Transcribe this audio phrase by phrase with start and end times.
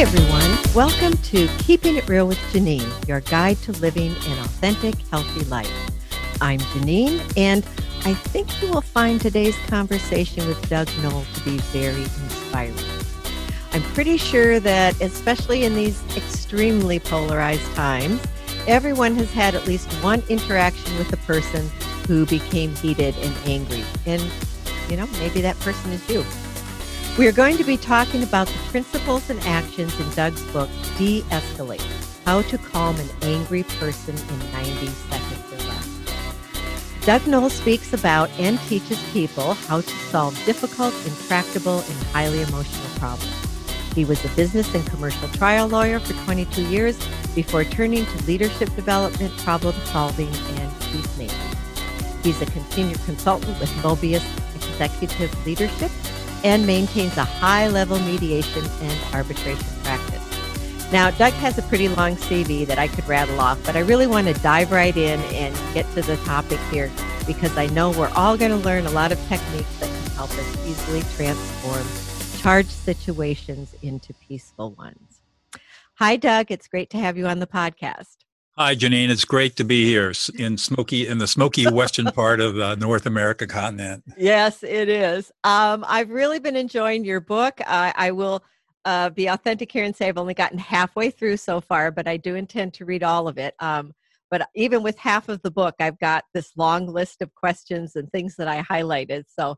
[0.00, 0.56] Everyone.
[0.74, 5.70] Welcome to Keeping It Real with Janine, your guide to living an authentic, healthy life.
[6.40, 7.66] I'm Janine, and
[8.06, 12.74] I think you will find today's conversation with Doug Noll to be very inspiring.
[13.74, 18.22] I'm pretty sure that, especially in these extremely polarized times,
[18.66, 21.68] everyone has had at least one interaction with a person
[22.08, 23.84] who became heated and angry.
[24.06, 24.24] And,
[24.88, 26.24] you know, maybe that person is you.
[27.18, 31.22] We are going to be talking about the principles and actions in Doug's book, De
[31.22, 31.84] Escalate
[32.24, 37.04] How to Calm an Angry Person in 90 Seconds or Less.
[37.04, 42.88] Doug Noll speaks about and teaches people how to solve difficult, intractable, and highly emotional
[42.96, 43.34] problems.
[43.94, 46.96] He was a business and commercial trial lawyer for 22 years
[47.34, 51.36] before turning to leadership development, problem solving, and peacemaking.
[52.22, 55.90] He's a continued consultant with Mobius Executive Leadership
[56.44, 60.20] and maintains a high level mediation and arbitration practice.
[60.92, 64.06] Now, Doug has a pretty long CV that I could rattle off, but I really
[64.08, 66.90] want to dive right in and get to the topic here
[67.26, 70.30] because I know we're all going to learn a lot of techniques that can help
[70.30, 71.86] us easily transform
[72.40, 75.20] charged situations into peaceful ones.
[75.96, 76.50] Hi, Doug.
[76.50, 78.19] It's great to have you on the podcast.
[78.60, 79.08] Hi, Janine.
[79.08, 83.06] It's great to be here in smoky in the smoky western part of the North
[83.06, 84.04] America continent.
[84.18, 85.32] Yes, it is.
[85.44, 87.58] Um, I've really been enjoying your book.
[87.66, 88.44] I, I will
[88.84, 92.18] uh, be authentic here and say I've only gotten halfway through so far, but I
[92.18, 93.54] do intend to read all of it.
[93.60, 93.94] Um,
[94.30, 98.12] but even with half of the book, I've got this long list of questions and
[98.12, 99.24] things that I highlighted.
[99.26, 99.56] So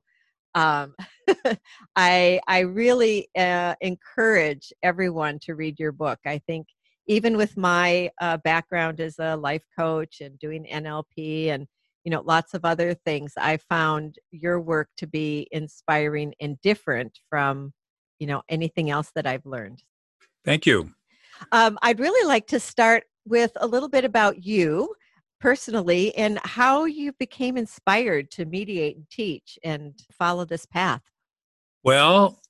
[0.55, 0.95] um,
[1.97, 6.21] I I really uh, encourage everyone to read your book.
[6.25, 6.69] I think
[7.13, 11.67] even with my uh, background as a life coach and doing NLP and
[12.05, 17.19] you know lots of other things, I found your work to be inspiring and different
[17.29, 17.73] from
[18.19, 19.83] you know anything else that I've learned.
[20.45, 20.93] Thank you.
[21.53, 24.95] Um, I'd really like to start with a little bit about you
[25.41, 31.03] personally and how you became inspired to mediate and teach and follow this path.
[31.83, 32.41] Well,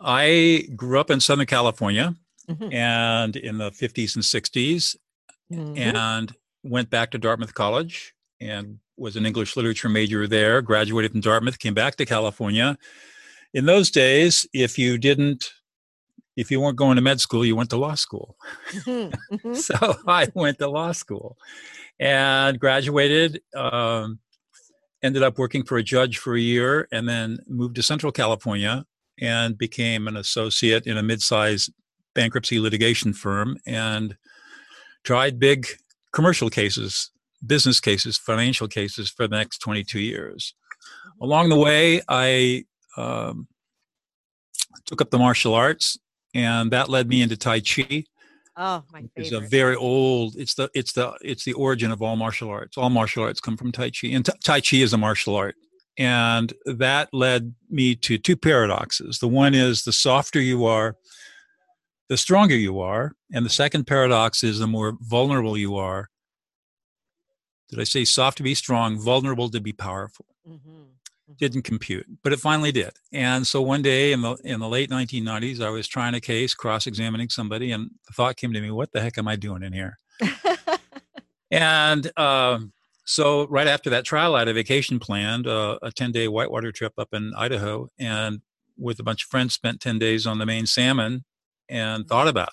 [0.00, 2.14] I grew up in Southern California
[2.48, 2.72] mm-hmm.
[2.72, 4.96] and in the 50s and 60s
[5.52, 5.96] mm-hmm.
[5.96, 6.32] and
[6.62, 11.58] went back to Dartmouth College and was an English literature major there, graduated from Dartmouth,
[11.58, 12.78] came back to California.
[13.52, 15.50] In those days, if you didn't
[16.36, 18.36] if you weren't going to med school, you went to law school.
[18.72, 19.34] Mm-hmm.
[19.34, 19.54] mm-hmm.
[19.54, 21.36] so I went to law school
[22.00, 23.40] and graduated.
[23.54, 24.18] Um,
[25.04, 28.86] ended up working for a judge for a year and then moved to Central California
[29.20, 31.70] and became an associate in a mid-sized
[32.14, 34.16] bankruptcy litigation firm and
[35.02, 35.66] tried big
[36.12, 37.10] commercial cases,
[37.44, 40.54] business cases, financial cases for the next 22 years.
[41.20, 42.64] Along the way, I
[42.96, 43.48] um,
[44.86, 45.98] took up the martial arts,
[46.34, 48.04] and that led me into Tai Chi.
[48.56, 49.10] Oh, my favorite!
[49.16, 50.36] It's a very old.
[50.36, 52.78] It's the it's the it's the origin of all martial arts.
[52.78, 55.56] All martial arts come from Tai Chi, and Tai Chi is a martial art.
[55.96, 59.18] And that led me to two paradoxes.
[59.18, 60.96] The one is the softer you are,
[62.08, 63.12] the stronger you are.
[63.32, 66.10] And the second paradox is the more vulnerable you are.
[67.68, 70.26] Did I say soft to be strong, vulnerable to be powerful?
[70.48, 70.70] Mm-hmm.
[70.70, 71.32] Mm-hmm.
[71.38, 72.92] Didn't compute, but it finally did.
[73.10, 76.52] And so one day in the in the late 1990s, I was trying a case,
[76.52, 79.72] cross-examining somebody, and the thought came to me, "What the heck am I doing in
[79.72, 79.98] here?"
[81.50, 82.74] and um,
[83.06, 86.92] so right after that trial, I had a vacation planned, uh, a 10-day whitewater trip
[86.98, 88.42] up in Idaho, and
[88.76, 91.24] with a bunch of friends, spent 10 days on the Main salmon
[91.68, 92.50] and thought about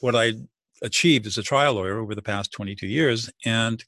[0.00, 0.32] what I
[0.82, 3.84] achieved as a trial lawyer over the past 22 years and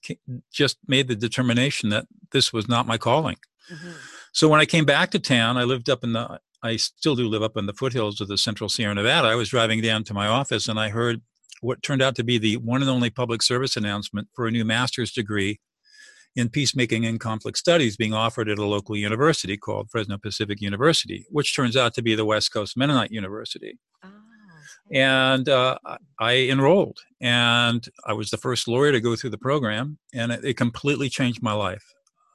[0.53, 3.37] just made the determination that this was not my calling.
[3.73, 3.93] Mm-hmm.
[4.33, 7.29] So when I came back to town, I lived up in the, I still do
[7.29, 9.29] live up in the foothills of the central Sierra Nevada.
[9.29, 11.23] I was driving down to my office and I heard
[11.61, 14.65] what turned out to be the one and only public service announcement for a new
[14.65, 15.61] master's degree
[16.35, 21.27] in peacemaking and conflict studies being offered at a local university called Fresno Pacific University,
[21.31, 23.79] which turns out to be the West Coast Mennonite University.
[24.05, 24.09] Oh,
[24.91, 25.79] And uh,
[26.19, 30.45] I enrolled, and I was the first lawyer to go through the program, and it,
[30.45, 31.85] it completely changed my life.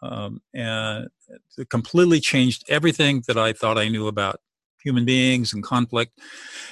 [0.03, 1.07] Um, and
[1.57, 4.39] it completely changed everything that I thought I knew about
[4.83, 6.19] human beings and conflict.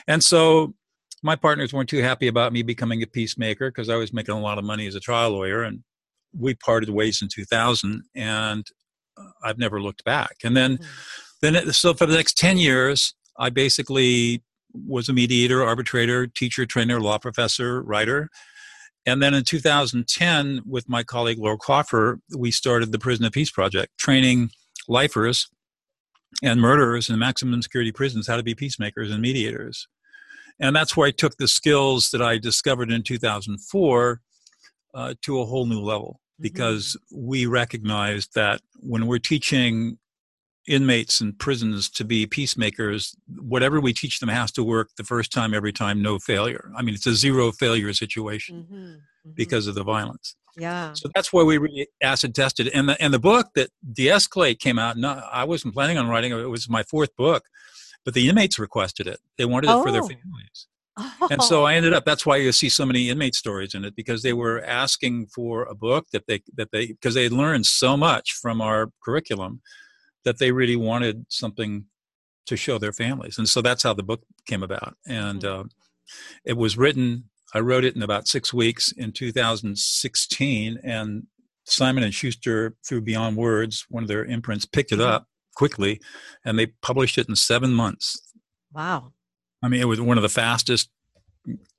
[0.07, 0.75] And so
[1.23, 4.39] my partners weren't too happy about me becoming a peacemaker because I was making a
[4.39, 5.83] lot of money as a trial lawyer, and
[6.37, 8.65] we parted ways in 2000 and
[9.17, 10.37] uh, I've never looked back.
[10.43, 11.53] And then, mm-hmm.
[11.53, 14.43] then so for the next 10 years, I basically
[14.73, 18.29] was a mediator, arbitrator, teacher, trainer, law professor, writer.
[19.05, 23.51] And then in 2010, with my colleague Laura Kupers, we started the Prison of Peace
[23.51, 24.49] Project, training
[24.87, 25.47] lifers
[26.43, 29.87] and murderers in maximum security prisons how to be peacemakers and mediators.
[30.59, 34.21] And that's where I took the skills that I discovered in 2004
[34.93, 37.27] uh, to a whole new level because mm-hmm.
[37.27, 39.97] we recognized that when we're teaching
[40.67, 45.31] inmates in prisons to be peacemakers, whatever we teach them has to work the first
[45.31, 46.71] time, every time, no failure.
[46.75, 48.75] I mean, it's a zero failure situation mm-hmm.
[48.75, 49.31] Mm-hmm.
[49.35, 50.35] because of the violence.
[50.57, 50.93] Yeah.
[50.93, 52.69] So that's why we really acid tested.
[52.69, 54.97] And the and the book that de-escalate came out.
[54.97, 56.37] No, I wasn't planning on writing it.
[56.37, 57.43] It was my fourth book,
[58.05, 59.19] but the inmates requested it.
[59.37, 59.81] They wanted oh.
[59.81, 60.07] it for their oh.
[60.07, 60.67] families.
[60.97, 61.27] Oh.
[61.29, 62.05] And so I ended up.
[62.05, 65.63] That's why you see so many inmate stories in it because they were asking for
[65.63, 69.61] a book that they that they because they had learned so much from our curriculum
[70.23, 71.85] that they really wanted something
[72.45, 73.37] to show their families.
[73.37, 74.95] And so that's how the book came about.
[75.07, 75.63] And uh,
[76.45, 77.25] it was written
[77.55, 81.23] I wrote it in about six weeks in 2016, and
[81.63, 85.09] Simon and Schuster, through Beyond Words, one of their imprints, picked it mm-hmm.
[85.09, 86.01] up quickly,
[86.43, 88.19] and they published it in seven months.
[88.73, 89.13] Wow!
[89.63, 90.89] I mean, it was one of the fastest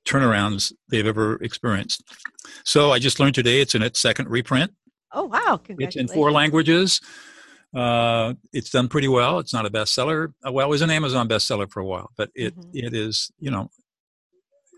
[0.05, 2.03] turnarounds they've ever experienced.
[2.63, 4.71] So I just learned today it's in its second reprint.
[5.13, 5.61] Oh wow!
[5.67, 6.99] It's in four languages.
[7.75, 9.39] Uh, it's done pretty well.
[9.39, 10.33] It's not a bestseller.
[10.45, 12.69] Uh, well, it was an Amazon bestseller for a while, but it, mm-hmm.
[12.73, 13.69] it is you know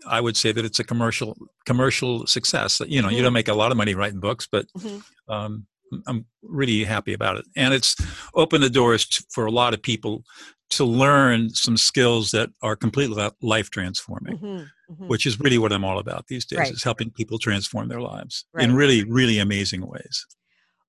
[0.06, 1.36] I would say that it's a commercial
[1.66, 2.80] commercial success.
[2.86, 3.16] You know, mm-hmm.
[3.16, 5.32] you don't make a lot of money writing books, but mm-hmm.
[5.32, 5.66] um,
[6.06, 7.96] I'm really happy about it, and it's
[8.34, 10.24] opened the doors to, for a lot of people
[10.70, 14.92] to learn some skills that are completely life transforming, mm-hmm.
[14.92, 15.08] mm-hmm.
[15.08, 16.58] which is really what I'm all about these days.
[16.58, 16.72] Right.
[16.72, 18.64] Is helping people transform their lives right.
[18.64, 20.26] in really really amazing ways.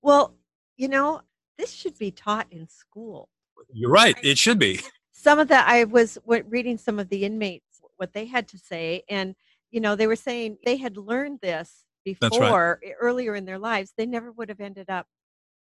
[0.02, 0.36] Well,
[0.76, 1.20] you know,
[1.58, 3.28] this should be taught in school.
[3.72, 4.16] You're right.
[4.22, 4.80] It should be.
[5.12, 9.04] Some of that I was reading some of the inmates what they had to say
[9.08, 9.36] and
[9.70, 12.94] you know they were saying they had learned this before right.
[13.00, 15.06] earlier in their lives they never would have ended up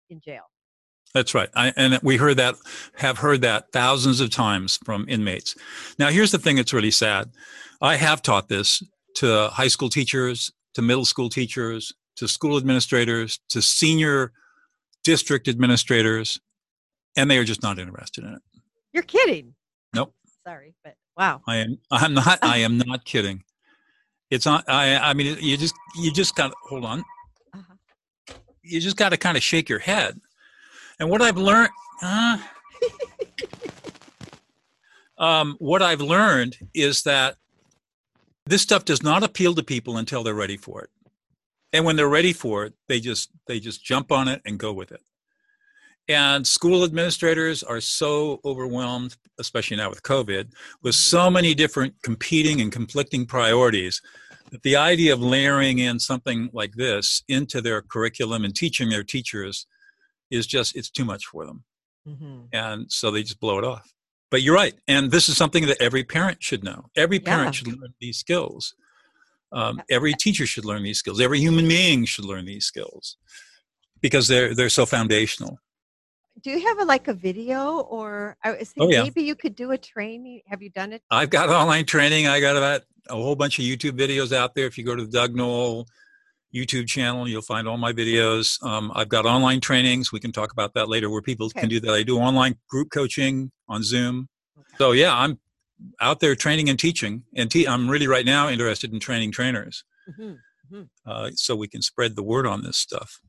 [0.08, 0.44] in jail
[1.14, 2.54] that's right I, and we heard that
[2.96, 5.54] have heard that thousands of times from inmates
[5.98, 7.30] now here's the thing that's really sad
[7.80, 8.82] i have taught this
[9.16, 14.32] to high school teachers to middle school teachers to school administrators to senior
[15.04, 16.38] district administrators
[17.16, 18.42] and they are just not interested in it
[18.92, 19.54] you're kidding
[19.94, 20.14] nope
[20.44, 21.42] sorry but Wow.
[21.48, 21.78] I am.
[21.90, 22.38] I'm not.
[22.42, 23.42] I am not kidding.
[24.30, 24.62] It's on.
[24.68, 24.96] I.
[24.96, 25.74] I mean, you just.
[25.96, 26.52] You just got.
[26.68, 27.04] Hold on.
[27.52, 28.34] Uh-huh.
[28.62, 30.20] You just got to kind of shake your head.
[31.00, 31.70] And what I've learned.
[32.02, 32.38] Uh,
[35.18, 37.36] um, what I've learned is that
[38.46, 40.90] this stuff does not appeal to people until they're ready for it.
[41.72, 44.72] And when they're ready for it, they just they just jump on it and go
[44.72, 45.02] with it.
[46.08, 50.52] And school administrators are so overwhelmed, especially now with COVID,
[50.82, 54.00] with so many different competing and conflicting priorities
[54.50, 59.04] that the idea of layering in something like this into their curriculum and teaching their
[59.04, 59.66] teachers
[60.30, 61.64] is just, it's too much for them.
[62.06, 62.40] Mm-hmm.
[62.52, 63.92] And so they just blow it off.
[64.30, 64.74] But you're right.
[64.86, 66.86] And this is something that every parent should know.
[66.96, 67.50] Every parent yeah.
[67.52, 68.74] should learn these skills.
[69.52, 71.20] Um, every teacher should learn these skills.
[71.20, 73.16] Every human being should learn these skills
[74.02, 75.58] because they're, they're so foundational
[76.42, 79.02] do you have a, like a video or I was thinking oh, yeah.
[79.02, 80.42] maybe you could do a training?
[80.46, 81.02] Have you done it?
[81.10, 82.26] I've got online training.
[82.26, 84.66] I got about a whole bunch of YouTube videos out there.
[84.66, 85.86] If you go to the Doug Noll
[86.54, 88.62] YouTube channel, you'll find all my videos.
[88.62, 90.12] Um, I've got online trainings.
[90.12, 91.60] We can talk about that later where people okay.
[91.60, 91.92] can do that.
[91.92, 94.28] I do online group coaching on Zoom.
[94.58, 94.76] Okay.
[94.78, 95.38] So yeah, I'm
[96.00, 97.24] out there training and teaching.
[97.36, 99.84] And te- I'm really right now interested in training trainers.
[100.08, 100.74] Mm-hmm.
[100.74, 100.82] Mm-hmm.
[101.06, 103.20] Uh, so we can spread the word on this stuff.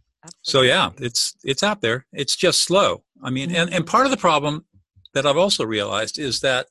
[0.41, 2.05] So yeah, it's it's out there.
[2.11, 3.03] It's just slow.
[3.23, 4.65] I mean, and, and part of the problem
[5.13, 6.67] that I've also realized is that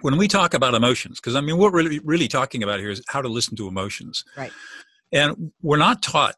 [0.00, 2.90] when we talk about emotions, because I mean, what we're really, really talking about here
[2.90, 4.24] is how to listen to emotions.
[4.36, 4.52] Right.
[5.14, 6.34] And we're not taught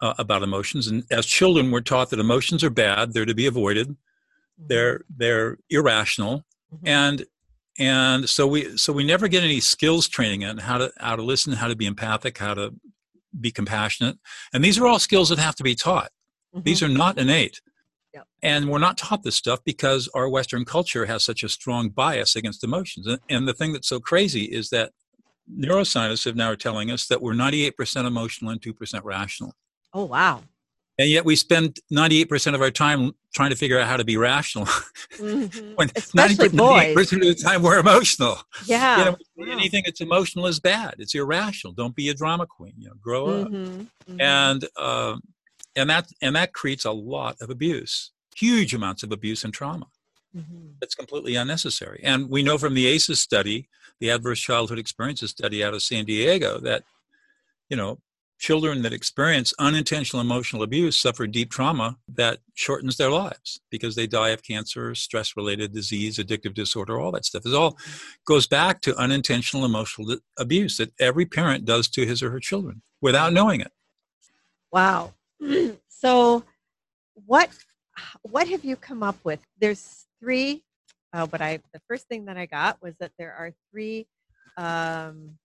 [0.00, 0.86] uh, about emotions.
[0.86, 3.12] And as children, we're taught that emotions are bad.
[3.12, 3.88] They're to be avoided.
[3.88, 4.64] Mm-hmm.
[4.68, 6.44] They're they're irrational.
[6.72, 6.86] Mm-hmm.
[6.86, 7.26] And
[7.78, 11.22] and so we so we never get any skills training in how to how to
[11.22, 12.74] listen, how to be empathic, how to
[13.40, 14.18] be compassionate.
[14.52, 16.10] And these are all skills that have to be taught.
[16.54, 16.64] Mm-hmm.
[16.64, 17.60] These are not innate.
[18.14, 18.26] Yep.
[18.42, 22.36] And we're not taught this stuff because our Western culture has such a strong bias
[22.36, 23.06] against emotions.
[23.06, 24.92] And, And the thing that's so crazy is that
[25.52, 29.54] neuroscientists have now are telling us that we're 98% emotional and 2% rational.
[29.94, 30.42] Oh, wow
[30.98, 34.16] and yet we spend 98% of our time trying to figure out how to be
[34.16, 35.72] rational mm-hmm.
[35.76, 37.12] when Especially 98% boys.
[37.12, 38.36] of the time we're emotional
[38.66, 39.52] yeah you know, wow.
[39.52, 43.42] anything that's emotional is bad it's irrational don't be a drama queen you know grow
[43.42, 43.82] up mm-hmm.
[44.12, 44.20] Mm-hmm.
[44.20, 45.22] and um,
[45.76, 49.86] and that and that creates a lot of abuse huge amounts of abuse and trauma
[50.36, 50.68] mm-hmm.
[50.80, 53.68] that's completely unnecessary and we know from the ACEs study
[54.00, 56.84] the adverse childhood experiences study out of San Diego that
[57.68, 57.98] you know
[58.38, 64.06] children that experience unintentional emotional abuse suffer deep trauma that shortens their lives because they
[64.06, 67.44] die of cancer, stress related disease, addictive disorder, all that stuff.
[67.44, 67.76] It all
[68.26, 72.82] goes back to unintentional emotional abuse that every parent does to his or her children
[73.00, 73.72] without knowing it.
[74.72, 75.14] Wow.
[75.88, 76.44] so
[77.26, 77.50] what
[78.22, 79.40] what have you come up with?
[79.60, 80.62] There's three
[81.18, 84.06] oh, but I the first thing that I got was that there are three
[84.56, 85.38] um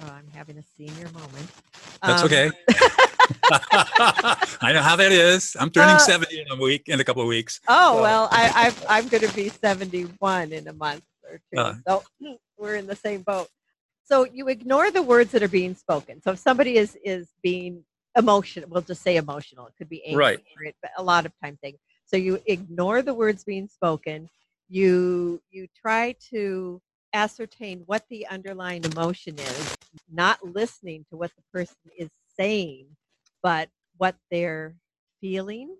[0.00, 1.50] Oh, I'm having a senior moment.
[2.02, 2.50] That's um, okay.
[4.60, 5.56] I know how that is.
[5.58, 7.60] I'm turning uh, 70 in a week, in a couple of weeks.
[7.66, 8.02] Oh so.
[8.02, 11.58] well, I, i am going to be 71 in a month or two.
[11.58, 12.04] Uh, so
[12.58, 13.48] we're in the same boat.
[14.04, 16.22] So you ignore the words that are being spoken.
[16.22, 17.84] So if somebody is is being
[18.16, 19.66] emotional, we'll just say emotional.
[19.66, 20.74] It could be angry, right.
[20.80, 21.76] but a lot of times they.
[22.06, 24.30] So you ignore the words being spoken.
[24.68, 26.80] You you try to
[27.14, 29.76] ascertain what the underlying emotion is,
[30.12, 32.86] not listening to what the person is saying,
[33.42, 34.74] but what they're
[35.20, 35.74] feeling.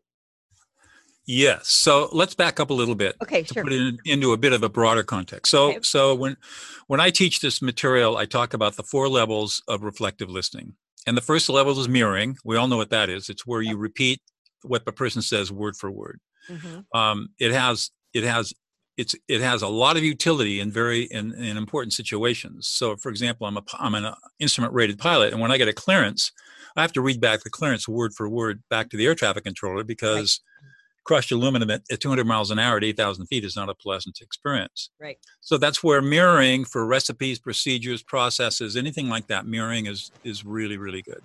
[1.26, 1.68] Yes.
[1.68, 3.14] So let's back up a little bit.
[3.23, 3.62] Okay, to sure.
[3.62, 5.50] Put it in, into a bit of a broader context.
[5.50, 5.78] So, okay.
[5.83, 6.38] so when
[6.87, 10.73] when I teach this material, I talk about the four levels of reflective listening.
[11.07, 12.37] And the first level is mirroring.
[12.45, 13.28] We all know what that is.
[13.28, 14.21] It's where you repeat
[14.62, 16.21] what the person says word for word.
[16.49, 16.99] Mm-hmm.
[16.99, 18.54] Um, it has it has
[18.99, 22.67] it's it has a lot of utility in very in, in important situations.
[22.67, 25.69] So, for example, I'm a I'm an uh, instrument rated pilot, and when I get
[25.69, 26.33] a clearance,
[26.76, 29.45] I have to read back the clearance word for word back to the air traffic
[29.45, 30.71] controller because right.
[31.05, 34.21] crushed aluminum at, at 200 miles an hour at 8,000 feet is not a pleasant
[34.21, 34.90] experience.
[35.00, 35.19] Right.
[35.40, 40.76] So that's where mirroring for recipes, procedures, processes, anything like that, mirroring is is really
[40.76, 41.23] really good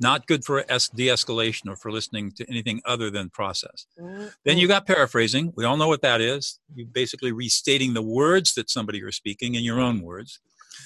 [0.00, 3.86] not good for de-escalation or for listening to anything other than process.
[4.00, 4.26] Mm-hmm.
[4.44, 5.52] Then you got paraphrasing.
[5.56, 6.58] We all know what that is.
[6.74, 10.40] You basically restating the words that somebody is speaking in your own words.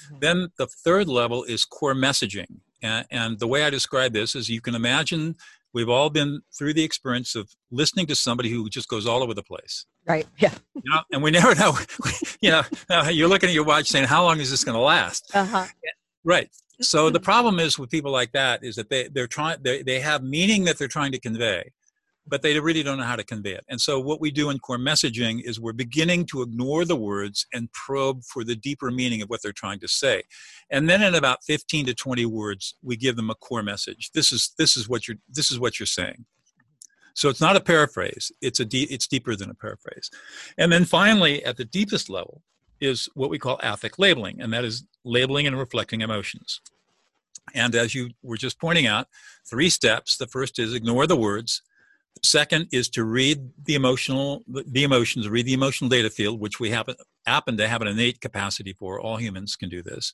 [0.06, 0.18] Mm-hmm.
[0.20, 2.60] Then the third level is core messaging.
[2.82, 5.36] And, and the way I describe this is you can imagine
[5.72, 9.34] we've all been through the experience of listening to somebody who just goes all over
[9.34, 9.86] the place.
[10.06, 10.26] Right.
[10.38, 10.54] Yeah.
[10.74, 11.76] You know, and we never know.
[12.40, 12.62] you know,
[13.10, 15.66] you're looking at your watch saying, "How long is this going to last?" Uh-huh.
[16.22, 16.48] Right
[16.80, 20.00] so the problem is with people like that is that they they're trying they, they
[20.00, 21.72] have meaning that they're trying to convey
[22.28, 23.64] but they really don't know how to convey it.
[23.68, 27.46] And so what we do in core messaging is we're beginning to ignore the words
[27.52, 30.22] and probe for the deeper meaning of what they're trying to say.
[30.70, 34.10] And then in about 15 to 20 words we give them a core message.
[34.12, 36.26] This is this is what you're this is what you're saying.
[37.14, 38.30] So it's not a paraphrase.
[38.42, 40.10] It's a de- it's deeper than a paraphrase.
[40.58, 42.42] And then finally at the deepest level
[42.80, 46.60] is what we call affect labeling, and that is labeling and reflecting emotions.
[47.54, 49.08] And as you were just pointing out,
[49.48, 50.16] three steps.
[50.16, 51.62] The first is ignore the words.
[52.14, 56.58] The second is to read the emotional, the emotions, read the emotional data field, which
[56.58, 58.98] we happen, happen to have an innate capacity for.
[58.98, 60.12] All humans can do this.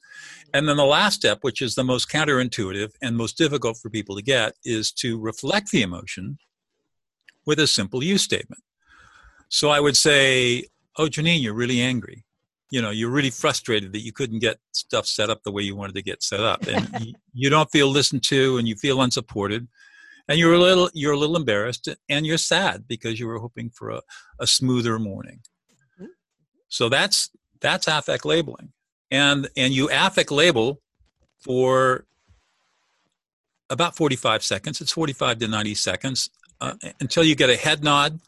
[0.53, 4.17] And then the last step, which is the most counterintuitive and most difficult for people
[4.17, 6.39] to get, is to reflect the emotion
[7.47, 8.63] with a simple use statement.
[9.49, 10.65] So I would say,
[10.99, 12.25] Oh, Janine, you're really angry
[12.73, 15.77] you know you're really frustrated that you couldn't get stuff set up the way you
[15.77, 16.67] wanted to get set up.
[16.67, 19.69] And you, you, don't feel listened to and you feel unsupported.
[20.27, 23.69] And you're a little you're a little embarrassed and you're sad because you were hoping
[23.69, 24.01] for a,
[24.41, 25.41] a smoother morning.
[26.01, 26.07] Mm-hmm.
[26.69, 28.73] so that's that's affect labeling.
[29.11, 30.81] And and you affect label
[31.41, 32.07] for
[33.69, 34.81] about 45 seconds.
[34.81, 36.31] It's 45 to 90 seconds
[36.63, 38.19] uh, until you get a head nod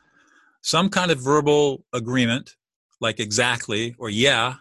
[0.61, 2.57] some kind of verbal agreement
[3.05, 4.55] like exactly or yeah.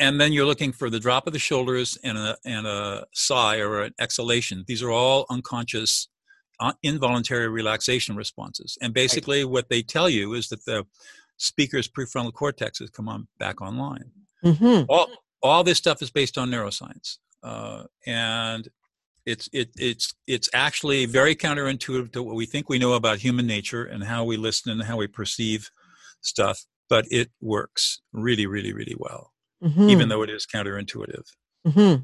[0.00, 3.58] And then you're looking for the drop of the shoulders and a, and a sigh
[3.60, 4.64] or an exhalation.
[4.66, 6.08] These are all unconscious
[6.58, 8.76] uh, involuntary relaxation responses.
[8.82, 9.52] And basically right.
[9.52, 10.84] what they tell you is that the
[11.36, 14.10] speaker's prefrontal cortex has come on back online.
[14.44, 14.84] Mm-hmm.
[14.90, 15.08] all,
[15.42, 18.68] all this stuff is based on neuroscience uh, and
[19.26, 23.46] it's it, it's it's actually very counterintuitive to what we think we know about human
[23.46, 25.70] nature and how we listen and how we perceive
[26.20, 29.88] stuff but it works really, really, really well, mm-hmm.
[29.88, 31.24] even though it is counterintuitive.
[31.66, 32.02] Mm-hmm.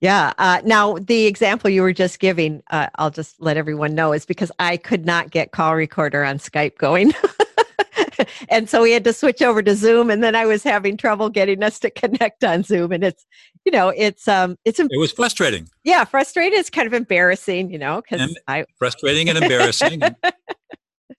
[0.00, 0.32] Yeah.
[0.36, 4.26] Uh, now, the example you were just giving, uh, I'll just let everyone know, is
[4.26, 7.12] because I could not get call recorder on Skype going.
[8.48, 11.28] and so we had to switch over to Zoom, and then I was having trouble
[11.28, 12.90] getting us to connect on Zoom.
[12.90, 13.24] And it's,
[13.64, 15.68] you know, it's um, it's it was frustrating.
[15.84, 16.58] Yeah, frustrating.
[16.58, 20.02] It's kind of embarrassing, you know, because I frustrating and embarrassing.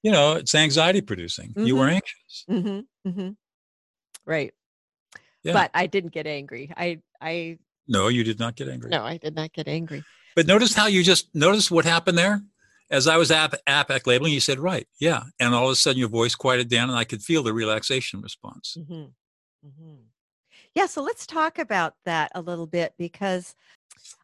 [0.04, 1.50] you know, it's anxiety producing.
[1.50, 1.66] Mm-hmm.
[1.66, 1.96] You were mm-hmm.
[1.96, 2.46] anxious.
[2.50, 3.10] Mm-hmm.
[3.10, 3.30] Mm-hmm.
[4.26, 4.54] Right.
[5.44, 5.54] Yeah.
[5.54, 6.72] But I didn't get angry.
[6.76, 7.58] I, I,
[7.88, 8.90] no, you did not get angry.
[8.90, 10.04] No, I did not get angry.
[10.36, 12.42] But notice how you just notice what happened there.
[12.92, 15.24] As I was app, affect labeling, you said, right, yeah.
[15.40, 18.22] And all of a sudden your voice quieted down and I could feel the relaxation
[18.22, 18.78] response.
[18.80, 18.94] Mm-hmm.
[18.94, 19.96] mm-hmm.
[20.76, 20.88] Yeah.
[20.88, 23.56] So let's talk about that a little bit because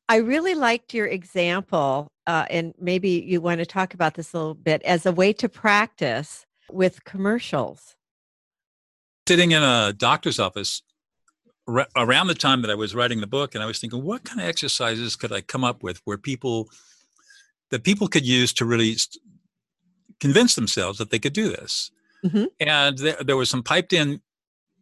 [0.09, 4.37] I really liked your example, uh, and maybe you want to talk about this a
[4.37, 7.95] little bit as a way to practice with commercials.
[9.27, 10.81] Sitting in a doctor's office
[11.95, 14.41] around the time that I was writing the book, and I was thinking, what kind
[14.41, 16.69] of exercises could I come up with where people
[17.69, 18.95] that people could use to really
[20.19, 21.91] convince themselves that they could do this?
[22.25, 22.45] Mm-hmm.
[22.59, 24.21] And there, there, was some piped in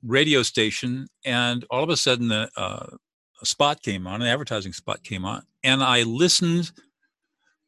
[0.01, 2.95] radio station, and all of a sudden, the, uh,
[3.41, 6.71] a spot came on, an advertising spot came on, and I listened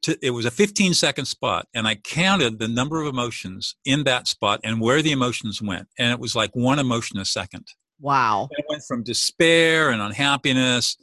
[0.03, 4.03] to it was a 15 second spot, and I counted the number of emotions in
[4.05, 7.67] that spot and where the emotions went, and it was like one emotion a second.
[7.99, 8.47] Wow!
[8.51, 10.97] And it went from despair and unhappiness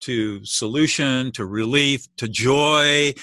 [0.00, 3.14] to solution to relief to joy.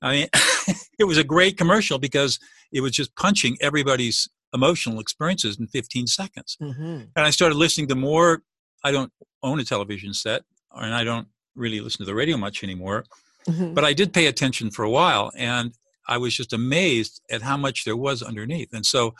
[0.00, 0.28] I mean,
[0.98, 2.38] it was a great commercial because
[2.72, 6.56] it was just punching everybody's emotional experiences in 15 seconds.
[6.60, 7.02] Mm-hmm.
[7.14, 8.42] And I started listening to more.
[8.84, 10.42] I don't own a television set,
[10.74, 13.04] and I don't really listen to the radio much anymore.
[13.46, 13.74] Mm-hmm.
[13.74, 15.72] But I did pay attention for a while, and
[16.06, 18.72] I was just amazed at how much there was underneath.
[18.72, 19.14] And so,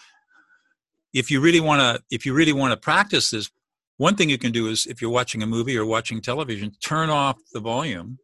[1.13, 3.51] if you really want to, if you really want to practice this,
[3.97, 7.11] one thing you can do is if you're watching a movie or watching television, turn
[7.11, 8.19] off the volume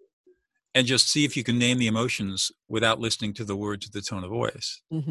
[0.75, 3.91] and just see if you can name the emotions without listening to the words or
[3.91, 4.83] the tone of voice.
[4.93, 5.11] Mm-hmm.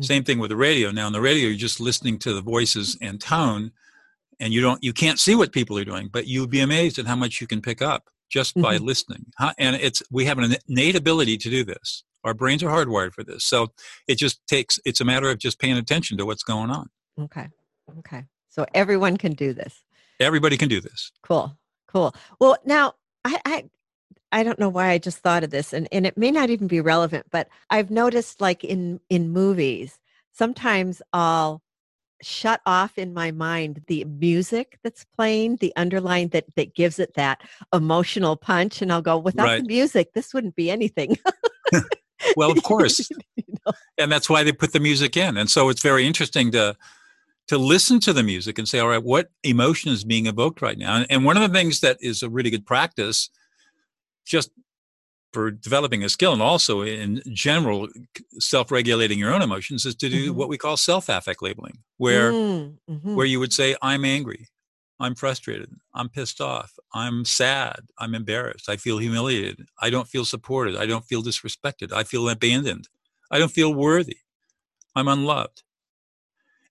[0.00, 0.02] Mm-hmm.
[0.02, 0.90] Same thing with the radio.
[0.90, 3.72] Now, on the radio, you're just listening to the voices and tone,
[4.40, 7.06] and you don't, you can't see what people are doing, but you'd be amazed at
[7.06, 8.86] how much you can pick up just by mm-hmm.
[8.86, 9.26] listening.
[9.58, 12.04] And it's we have an innate ability to do this.
[12.24, 13.44] Our brains are hardwired for this.
[13.44, 13.68] So
[14.06, 16.88] it just takes it's a matter of just paying attention to what's going on.
[17.18, 17.48] Okay.
[17.98, 18.24] Okay.
[18.48, 19.84] So everyone can do this.
[20.20, 21.12] Everybody can do this.
[21.22, 21.56] Cool.
[21.88, 22.14] Cool.
[22.38, 22.94] Well, now
[23.24, 23.64] I, I
[24.32, 26.68] I don't know why I just thought of this and, and it may not even
[26.68, 29.98] be relevant, but I've noticed like in in movies,
[30.32, 31.62] sometimes I'll
[32.22, 37.14] shut off in my mind the music that's playing, the underline that that gives it
[37.14, 37.40] that
[37.72, 39.62] emotional punch, and I'll go, without right.
[39.62, 41.16] the music, this wouldn't be anything.
[42.36, 43.72] well, of course, you know?
[43.98, 46.76] and that's why they put the music in, and so it's very interesting to
[47.48, 50.78] to listen to the music and say, all right, what emotion is being evoked right
[50.78, 51.04] now?
[51.10, 53.28] And one of the things that is a really good practice,
[54.24, 54.52] just
[55.32, 57.88] for developing a skill and also in general
[58.38, 60.38] self-regulating your own emotions is to do mm-hmm.
[60.38, 63.14] what we call self-affect labeling where mm, mm-hmm.
[63.14, 64.48] where you would say i'm angry
[64.98, 70.24] i'm frustrated i'm pissed off i'm sad i'm embarrassed i feel humiliated i don't feel
[70.24, 72.88] supported i don't feel disrespected i feel abandoned
[73.30, 74.18] i don't feel worthy
[74.94, 75.62] i'm unloved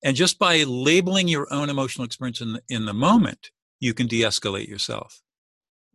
[0.04, 4.08] and just by labeling your own emotional experience in the, in the moment you can
[4.08, 5.22] de-escalate yourself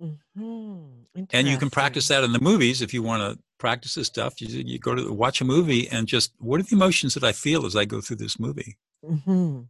[0.03, 1.04] Mm-hmm.
[1.33, 4.41] And you can practice that in the movies if you want to practice this stuff.
[4.41, 7.33] You, you go to watch a movie and just what are the emotions that I
[7.33, 8.77] feel as I go through this movie?
[9.05, 9.63] Mm-hmm.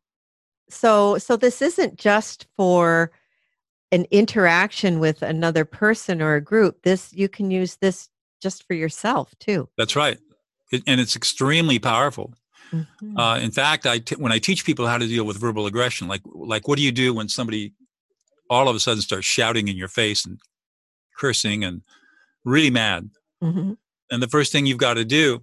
[0.70, 3.12] So, so this isn't just for
[3.92, 6.82] an interaction with another person or a group.
[6.82, 8.08] This you can use this
[8.42, 9.68] just for yourself too.
[9.76, 10.18] That's right,
[10.72, 12.34] it, and it's extremely powerful.
[12.72, 13.16] Mm-hmm.
[13.16, 16.08] Uh, in fact, I t- when I teach people how to deal with verbal aggression,
[16.08, 17.72] like like what do you do when somebody
[18.50, 20.38] all of a sudden starts shouting in your face and
[21.16, 21.82] cursing and
[22.44, 23.10] really mad.
[23.42, 23.72] Mm-hmm.
[24.10, 25.42] And the first thing you've got to do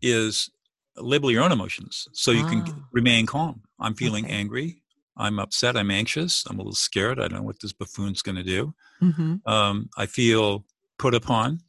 [0.00, 0.50] is
[0.96, 2.48] label your own emotions so you ah.
[2.48, 3.62] can remain calm.
[3.80, 4.34] I'm feeling okay.
[4.34, 4.82] angry.
[5.16, 5.76] I'm upset.
[5.76, 6.44] I'm anxious.
[6.48, 7.18] I'm a little scared.
[7.20, 8.74] I don't know what this buffoon's going to do.
[9.00, 9.48] Mm-hmm.
[9.48, 10.64] Um, I feel
[10.98, 11.60] put upon.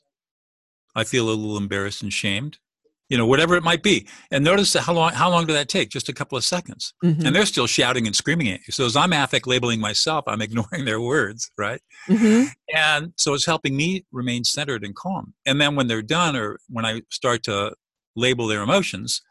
[0.95, 2.57] I feel a little embarrassed and shamed
[3.09, 4.07] you know whatever it might be.
[4.31, 5.89] And notice how long how long did that take?
[5.89, 6.93] Just a couple of seconds.
[7.03, 7.25] Mm-hmm.
[7.25, 8.71] and they're still shouting and screaming at you.
[8.71, 11.81] So as i'm affect labeling myself i'm ignoring their words right?
[12.07, 12.45] Mm-hmm.
[12.75, 15.33] and so it's helping me remain centered and calm.
[15.45, 17.73] And then when they're done or when i start to
[18.15, 19.21] label their emotions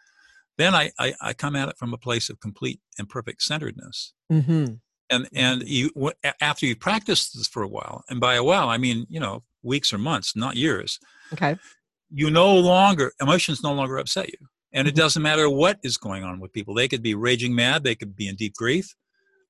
[0.58, 4.12] then i i, I come at it from a place of complete and perfect centeredness.
[4.32, 4.74] Mm-hmm.
[5.10, 5.90] and and you
[6.40, 9.42] after you practice this for a while and by a while i mean you know
[9.62, 10.98] weeks or months not years
[11.32, 11.56] okay
[12.10, 14.46] you no longer emotions no longer upset you.
[14.72, 15.00] And it mm-hmm.
[15.00, 16.74] doesn't matter what is going on with people.
[16.74, 17.84] They could be raging mad.
[17.84, 18.94] They could be in deep grief.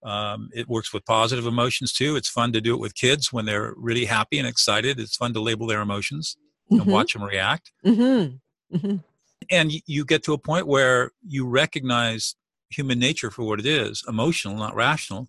[0.03, 2.17] Um, it works with positive emotions too.
[2.17, 5.01] It's fun to do it with kids when they're really happy and excited.
[5.01, 6.37] It's fun to label their emotions
[6.71, 6.83] mm-hmm.
[6.83, 7.73] and watch them react.
[7.85, 8.77] Mm-hmm.
[8.77, 8.97] mm-hmm.
[9.51, 12.35] and you get to a point where you recognize
[12.71, 15.29] human nature for what it is emotional not rational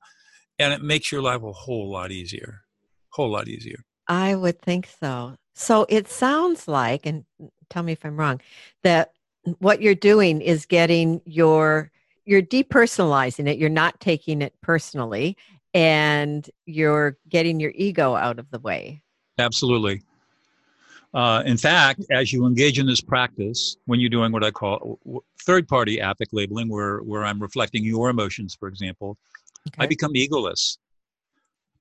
[0.58, 2.62] and it makes your life a whole lot easier.
[3.10, 3.84] Whole lot easier.
[4.08, 7.26] I would think so so it sounds like, and
[7.70, 8.42] tell me if I'm wrong,
[8.84, 9.14] that
[9.60, 11.92] what you're doing is getting your
[12.26, 13.58] you're depersonalizing it.
[13.58, 15.38] You're not taking it personally,
[15.74, 19.02] and you're getting your ego out of the way.
[19.38, 20.02] Absolutely.
[21.14, 25.00] Uh, in fact, as you engage in this practice, when you're doing what I call
[25.44, 29.18] third-party affect labeling, where where I'm reflecting your emotions, for example,
[29.70, 29.84] okay.
[29.84, 30.78] I become egoless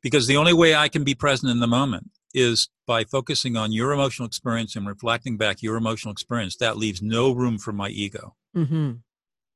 [0.03, 3.73] because the only way I can be present in the moment is by focusing on
[3.73, 7.89] your emotional experience and reflecting back your emotional experience, that leaves no room for my
[7.89, 8.35] ego.
[8.57, 8.93] Mm-hmm.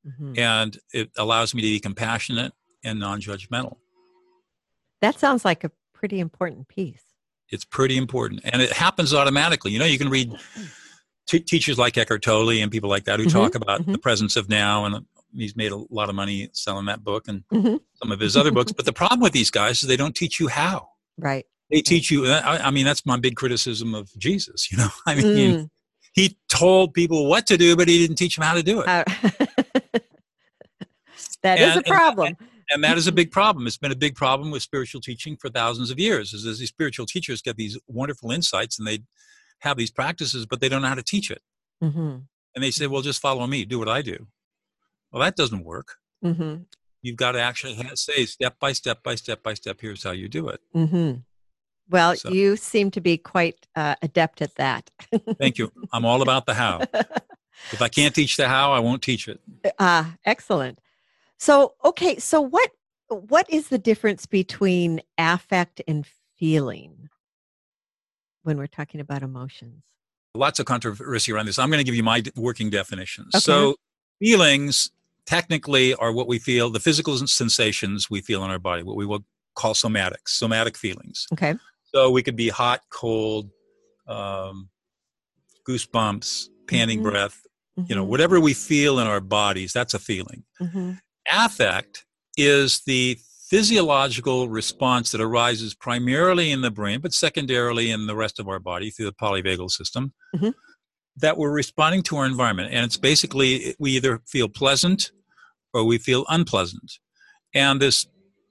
[0.06, 0.38] Mm-hmm.
[0.38, 2.52] And it allows me to be compassionate
[2.84, 3.76] and non judgmental.
[5.00, 7.02] That sounds like a pretty important piece.
[7.50, 8.42] It's pretty important.
[8.44, 9.72] And it happens automatically.
[9.72, 10.32] You know, you can read
[11.26, 13.38] t- teachers like Eckhart Tolle and people like that who mm-hmm.
[13.38, 13.92] talk about mm-hmm.
[13.92, 17.42] the presence of now and he's made a lot of money selling that book and
[17.52, 17.76] mm-hmm.
[17.94, 18.72] some of his other books.
[18.72, 20.90] But the problem with these guys is they don't teach you how.
[21.20, 21.46] Right.
[21.70, 22.26] They teach you.
[22.26, 24.70] I, I mean, that's my big criticism of Jesus.
[24.70, 25.70] You know, I mean, mm.
[26.12, 28.86] he told people what to do, but he didn't teach them how to do it.
[31.42, 32.28] that and, is a problem.
[32.28, 32.36] And,
[32.70, 33.66] and, that is a big problem.
[33.66, 36.32] It's been a big problem with spiritual teaching for thousands of years.
[36.32, 39.00] Is as these spiritual teachers get these wonderful insights and they
[39.60, 41.42] have these practices, but they don't know how to teach it.
[41.82, 42.16] Mm-hmm.
[42.54, 43.64] And they say, "Well, just follow me.
[43.64, 44.26] Do what I do."
[45.12, 45.96] Well, that doesn't work.
[46.24, 46.62] Mm-hmm.
[47.02, 49.78] You've got to actually say step by step by step by step.
[49.80, 50.60] Here's how you do it.
[50.74, 51.20] Mm-hmm.
[51.90, 52.30] Well, so.
[52.30, 54.90] you seem to be quite uh, adept at that.
[55.38, 55.72] Thank you.
[55.92, 56.80] I'm all about the how.
[57.72, 59.40] if I can't teach the how, I won't teach it.
[59.78, 60.80] Ah, uh, excellent.
[61.38, 62.70] So, okay, so what
[63.08, 67.08] what is the difference between affect and feeling
[68.42, 69.82] when we're talking about emotions?
[70.34, 71.58] Lots of controversy around this.
[71.58, 73.34] I'm going to give you my working definitions.
[73.34, 73.40] Okay.
[73.40, 73.76] So,
[74.18, 74.90] feelings
[75.24, 79.06] technically are what we feel, the physical sensations we feel in our body, what we
[79.06, 79.24] will
[79.54, 81.26] call somatics, somatic feelings.
[81.32, 81.54] Okay.
[81.94, 83.50] So we could be hot, cold,
[84.06, 84.68] um,
[85.66, 87.10] goosebumps, panting mm-hmm.
[87.10, 87.42] breath,
[87.78, 87.86] mm-hmm.
[87.88, 88.10] you know, mm-hmm.
[88.10, 90.44] whatever we feel in our bodies, that's a feeling.
[90.60, 90.92] Mm-hmm.
[91.30, 92.04] Affect
[92.36, 98.38] is the physiological response that arises primarily in the brain, but secondarily in the rest
[98.38, 100.50] of our body through the polyvagal system, mm-hmm.
[101.16, 102.70] that we're responding to our environment.
[102.72, 105.12] And it's basically we either feel pleasant
[105.72, 106.98] or we feel unpleasant.
[107.54, 108.06] And this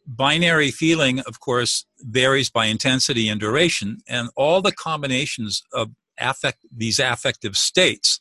[0.07, 6.65] binary feeling, of course, varies by intensity and duration, and all the combinations of affect
[6.75, 8.19] these affective states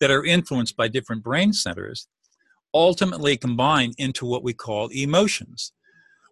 [0.00, 2.08] that are influenced by different brain centers
[2.74, 5.72] ultimately combine into what we call emotions.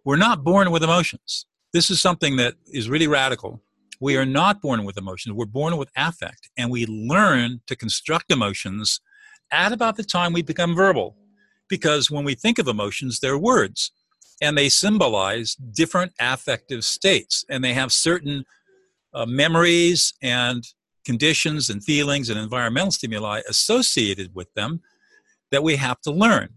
[0.03, 1.45] We're not born with emotions.
[1.73, 3.61] This is something that is really radical.
[3.99, 5.33] We are not born with emotions.
[5.33, 9.01] We're born with affect, and we learn to construct emotions
[9.51, 11.15] at about the time we become verbal.
[11.67, 13.91] Because when we think of emotions, they're words
[14.41, 18.45] and they symbolize different affective states and they have certain
[19.13, 20.63] uh, memories and
[21.05, 24.81] conditions and feelings and environmental stimuli associated with them
[25.51, 26.49] that we have to learn.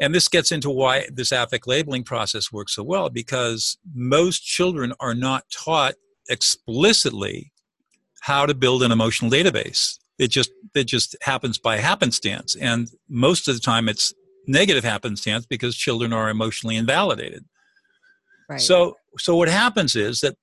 [0.00, 4.92] And this gets into why this affect labeling process works so well because most children
[4.98, 5.94] are not taught
[6.28, 7.52] explicitly
[8.22, 9.98] how to build an emotional database.
[10.18, 14.14] It just it just happens by happenstance and most of the time it's
[14.46, 17.44] negative happenstance because children are emotionally invalidated.
[18.48, 18.60] Right.
[18.60, 20.36] So so what happens is that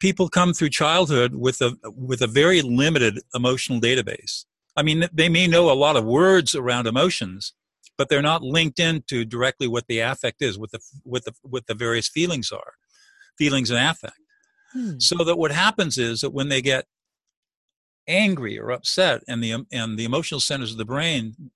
[0.00, 4.44] people come through childhood with a with a very limited emotional database.
[4.76, 7.54] I mean, they may know a lot of words around emotions,
[7.96, 11.66] but they're not linked into directly what the affect is, what the what the what
[11.66, 12.74] the various feelings are,
[13.38, 14.18] feelings and affect.
[14.72, 14.98] Hmm.
[14.98, 16.86] So that what happens is that when they get
[18.06, 21.50] angry or upset, and the and the emotional centers of the brain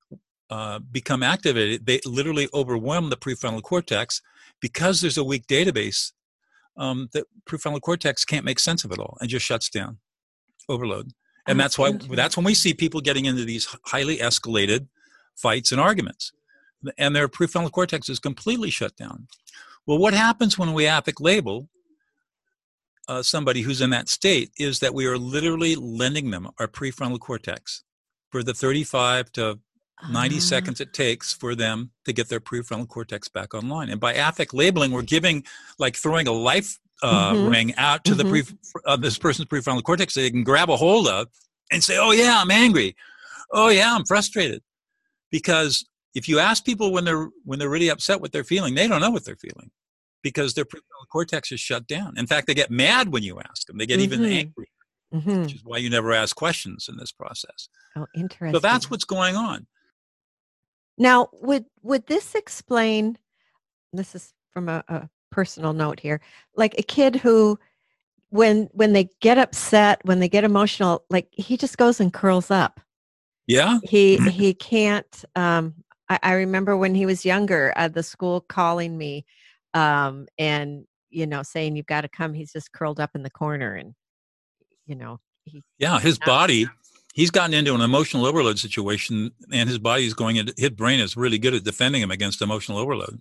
[0.51, 4.21] uh, become activated, they literally overwhelm the prefrontal cortex
[4.61, 6.13] because there's a weak database.
[6.77, 9.99] Um, the prefrontal cortex can't make sense of it all and just shuts down,
[10.69, 11.13] overload.
[11.47, 14.87] And that's why that's when we see people getting into these highly escalated
[15.37, 16.33] fights and arguments,
[16.99, 19.27] and their prefrontal cortex is completely shut down.
[19.87, 21.69] Well, what happens when we affect label
[23.09, 27.19] uh, somebody who's in that state is that we are literally lending them our prefrontal
[27.19, 27.83] cortex
[28.31, 29.59] for the 35 to
[30.11, 30.41] 90 uh-huh.
[30.41, 33.91] seconds it takes for them to get their prefrontal cortex back online.
[33.91, 35.45] And by affect labeling, we're giving,
[35.79, 37.49] like throwing a life uh, mm-hmm.
[37.49, 38.29] ring out to mm-hmm.
[38.29, 41.29] the pre- uh, this person's prefrontal cortex so they can grab a hold of
[41.71, 42.97] and say, "Oh yeah, I'm angry.
[43.53, 44.63] Oh yeah, I'm frustrated."
[45.31, 48.89] Because if you ask people when they're when they're really upset what they're feeling, they
[48.89, 49.71] don't know what they're feeling
[50.23, 52.15] because their prefrontal cortex is shut down.
[52.17, 53.79] In fact, they get mad when you ask them.
[53.79, 54.13] They get mm-hmm.
[54.13, 54.71] even angry,
[55.15, 55.43] mm-hmm.
[55.43, 57.69] which is why you never ask questions in this process.
[57.97, 58.53] Oh, interesting.
[58.53, 59.67] So that's what's going on.
[61.01, 63.17] Now, would would this explain?
[63.95, 66.21] This is from a, a personal note here.
[66.57, 67.59] Like a kid who,
[68.29, 72.51] when when they get upset, when they get emotional, like he just goes and curls
[72.51, 72.81] up.
[73.47, 73.79] Yeah.
[73.83, 75.25] He he can't.
[75.35, 75.75] Um,
[76.11, 79.25] I, I remember when he was younger, uh, the school calling me,
[79.73, 82.35] um, and you know saying you've got to come.
[82.35, 83.95] He's just curled up in the corner, and
[84.85, 85.63] you know he.
[85.79, 86.69] Yeah, his body
[87.14, 91.01] he's gotten into an emotional overload situation and his body is going into his brain
[91.01, 93.20] is really good at defending him against emotional overload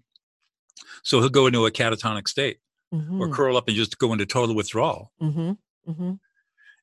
[1.04, 2.60] so he'll go into a catatonic state
[2.94, 3.22] mm-hmm.
[3.22, 5.12] or curl up and just go into total withdrawal.
[5.22, 5.52] Mm-hmm.
[5.92, 6.14] Mm-hmm.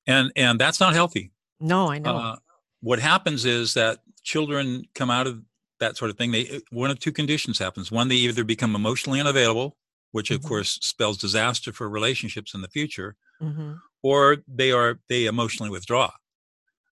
[0.07, 1.33] And and that's not healthy.
[1.61, 2.17] No, I know.
[2.17, 2.37] Uh,
[2.81, 5.43] what happens is that children come out of
[5.81, 6.33] that sort of thing.
[6.33, 7.91] They one of two conditions happens.
[7.91, 9.77] One, they either become emotionally unavailable,
[10.13, 10.49] which of mm-hmm.
[10.49, 13.75] course spells disaster for relationships in the future, mm-hmm.
[14.03, 16.11] or they are they emotionally withdraw.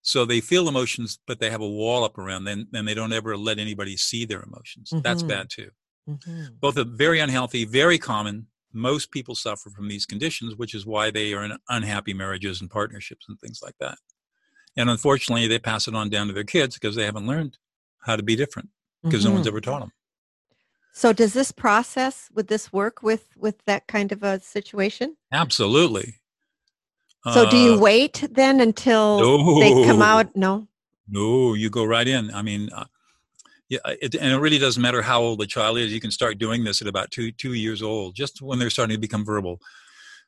[0.06, 3.12] So they feel emotions, but they have a wall up around them, and they don't
[3.14, 4.90] ever let anybody see their emotions.
[5.02, 5.28] That's Mm-hmm.
[5.28, 5.70] bad too.
[6.08, 6.60] Mhm.
[6.60, 8.48] Both are very unhealthy, very common.
[8.74, 12.70] Most people suffer from these conditions, which is why they are in unhappy marriages and
[12.70, 13.96] partnerships and things like that.
[14.76, 17.56] And unfortunately, they pass it on down to their kids because they haven't learned
[18.00, 18.68] how to be different
[19.02, 19.50] because no one's Mhm.
[19.50, 19.92] ever taught them.
[20.92, 25.16] So does this process would this work with with that kind of a situation?
[25.32, 26.20] Absolutely.
[27.32, 30.36] So do you Uh, wait then until they come out?
[30.36, 30.68] No.
[31.08, 32.32] No, you go right in.
[32.34, 32.84] I mean, uh,
[33.68, 35.92] yeah, it, and it really doesn't matter how old the child is.
[35.92, 38.94] You can start doing this at about two two years old, just when they're starting
[38.94, 39.60] to become verbal.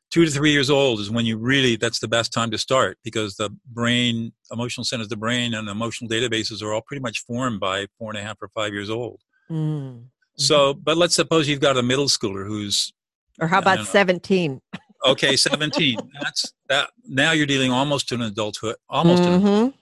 [0.09, 2.97] Two to three years old is when you really that's the best time to start
[3.03, 7.25] because the brain, emotional centers, of the brain, and emotional databases are all pretty much
[7.25, 9.21] formed by four and a half or five years old.
[9.51, 10.05] Mm.
[10.37, 12.93] So, but let's suppose you've got a middle schooler who's
[13.39, 13.83] Or how about know.
[13.83, 14.61] 17?
[15.11, 15.97] okay, seventeen.
[16.21, 16.89] that's that.
[17.05, 19.73] Now you're dealing almost to an adulthood, almost to an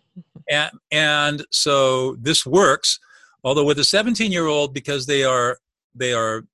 [0.50, 3.00] and and so this works
[3.44, 5.58] although with a 17 year old because they are
[5.94, 6.46] they are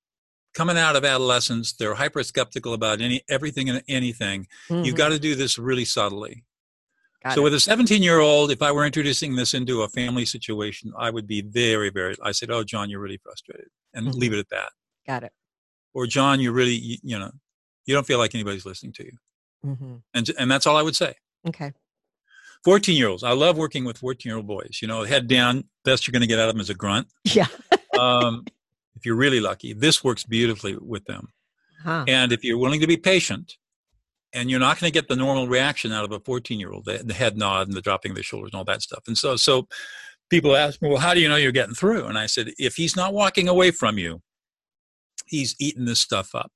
[0.53, 4.97] coming out of adolescence they're hyper skeptical about any everything and anything you've Mhm.
[4.97, 6.43] got to do this really subtly
[7.23, 7.43] Got so it.
[7.43, 11.09] with a 17 year old if i were introducing this into a family situation i
[11.09, 14.15] would be very very i said oh john you're really frustrated and Mhm.
[14.15, 14.71] leave it at that
[15.05, 15.33] Got it.
[15.93, 17.31] or john you're really you, you know
[17.85, 19.11] you don't feel like anybody's listening to you
[19.63, 21.13] hmm and and that's all i would say
[21.47, 21.71] Okay.
[22.63, 25.63] 14 year olds i love working with 14 year old boys you know head down
[25.85, 27.47] best you're going to get out of them is a grunt Yeah.
[27.99, 28.45] um,
[28.95, 31.29] if you're really lucky, this works beautifully with them.
[31.83, 32.05] Huh.
[32.07, 33.55] And if you're willing to be patient,
[34.31, 36.85] and you're not going to get the normal reaction out of a 14 year old,
[36.85, 39.01] the, the head nod and the dropping of the shoulders and all that stuff.
[39.07, 39.67] And so, so
[40.29, 42.05] people ask me, well, how do you know you're getting through?
[42.05, 44.21] And I said, if he's not walking away from you,
[45.25, 46.51] he's eating this stuff up.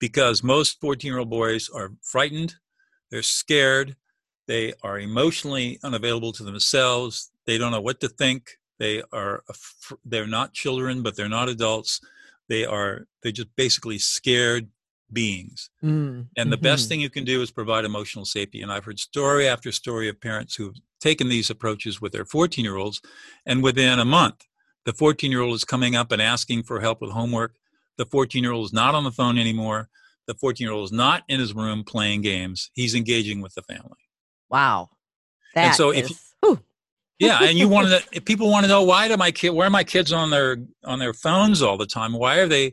[0.00, 2.54] Because most 14 year old boys are frightened,
[3.10, 3.96] they're scared,
[4.48, 9.44] they are emotionally unavailable to themselves, they don't know what to think, they are
[10.06, 12.00] they're not children but they're not adults
[12.48, 14.68] they are they're just basically scared
[15.12, 16.28] beings Mm.
[16.38, 16.88] and the best Mhm.
[16.88, 20.18] thing you can do is provide emotional safety and i've heard story after story of
[20.18, 23.02] parents who've taken these approaches with their 14 year olds
[23.44, 24.46] and within a month
[24.86, 27.56] the 14 year old is coming up and asking for help with homework
[28.00, 29.88] the 14 year old is not on the phone anymore
[30.26, 33.62] the 14 year old is not in his room playing games he's engaging with the
[33.62, 34.02] family
[34.48, 34.90] Wow.
[35.54, 36.58] And so if- is- whew.
[37.18, 39.66] yeah and you want to if people want to know why do my kid why
[39.66, 40.50] are my kids on their
[40.84, 42.72] on their phones all the time why are they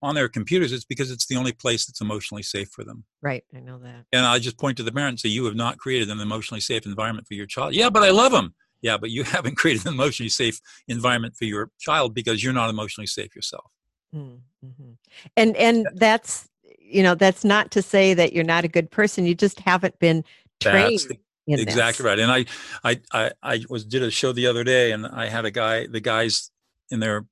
[0.00, 3.44] on their computers it's because it's the only place that's emotionally safe for them right.
[3.54, 4.04] I know that.
[4.12, 6.60] and i just point to the parents and say you have not created an emotionally
[6.60, 9.84] safe environment for your child yeah but i love them yeah but you haven't created
[9.86, 13.70] an emotionally safe environment for your child because you're not emotionally safe yourself
[14.14, 14.96] Mm, mhm.
[15.36, 16.48] And and that's
[16.80, 19.26] you know that's not to say that you're not a good person.
[19.26, 20.24] You just haven't been
[20.60, 22.08] trained That's in exactly this.
[22.10, 22.44] right and I,
[22.84, 25.86] I i i was did a show the other day and i had a guy
[25.86, 26.50] the guys
[26.90, 27.24] in their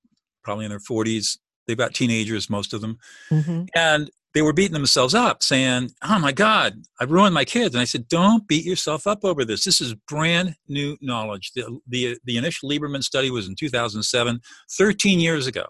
[0.45, 1.37] probably in their 40s
[1.67, 2.99] they've got teenagers most of them
[3.31, 3.67] Mhm.
[3.75, 7.83] and they were beating themselves up saying oh my god i ruined my kids and
[7.83, 12.17] i said don't beat yourself up over this this is brand new knowledge the the,
[12.25, 14.41] the initial Lieberman study was in 2007
[14.79, 15.67] 13 years ago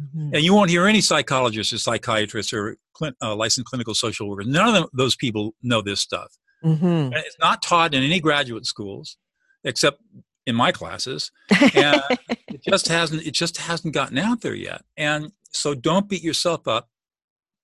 [0.00, 0.34] Mhm.
[0.34, 4.46] and you won't hear any psychologists or psychiatrists or clin- uh, licensed clinical social workers.
[4.46, 6.32] None of them, those people know this stuff.
[6.64, 7.06] Mhm.
[7.06, 9.16] and it's not taught in any graduate schools
[9.64, 10.00] except
[10.46, 11.30] in my classes.
[11.74, 12.00] And
[12.48, 14.84] it just hasn't it just hasn't gotten out there yet.
[14.96, 16.88] And so don't beat yourself up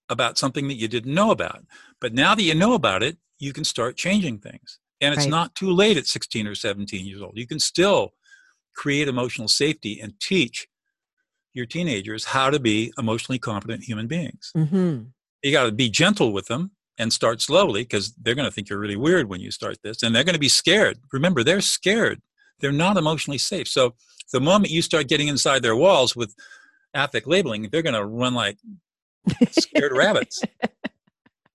[0.09, 1.65] about something that you didn't know about.
[2.01, 4.79] But now that you know about it you can start changing things.
[5.01, 5.31] And it's Right.
[5.31, 7.35] not too late at 16 or 17 years old.
[7.39, 8.15] You can still
[8.75, 10.67] create emotional safety and teach
[11.59, 14.51] your teenagers how to be emotionally competent human beings.
[14.57, 15.11] Mhm.
[15.43, 18.69] you got to be gentle with them and start slowly because they're going to think
[18.69, 20.99] you're really weird when you start this and they're going to be scared.
[21.13, 22.21] Remember they're scared.
[22.61, 23.69] They're not emotionally safe.
[23.69, 23.95] So
[24.33, 26.35] the moment you start getting inside their walls with
[26.95, 28.59] affect labeling they're going to run like
[29.53, 30.43] scared rabbits.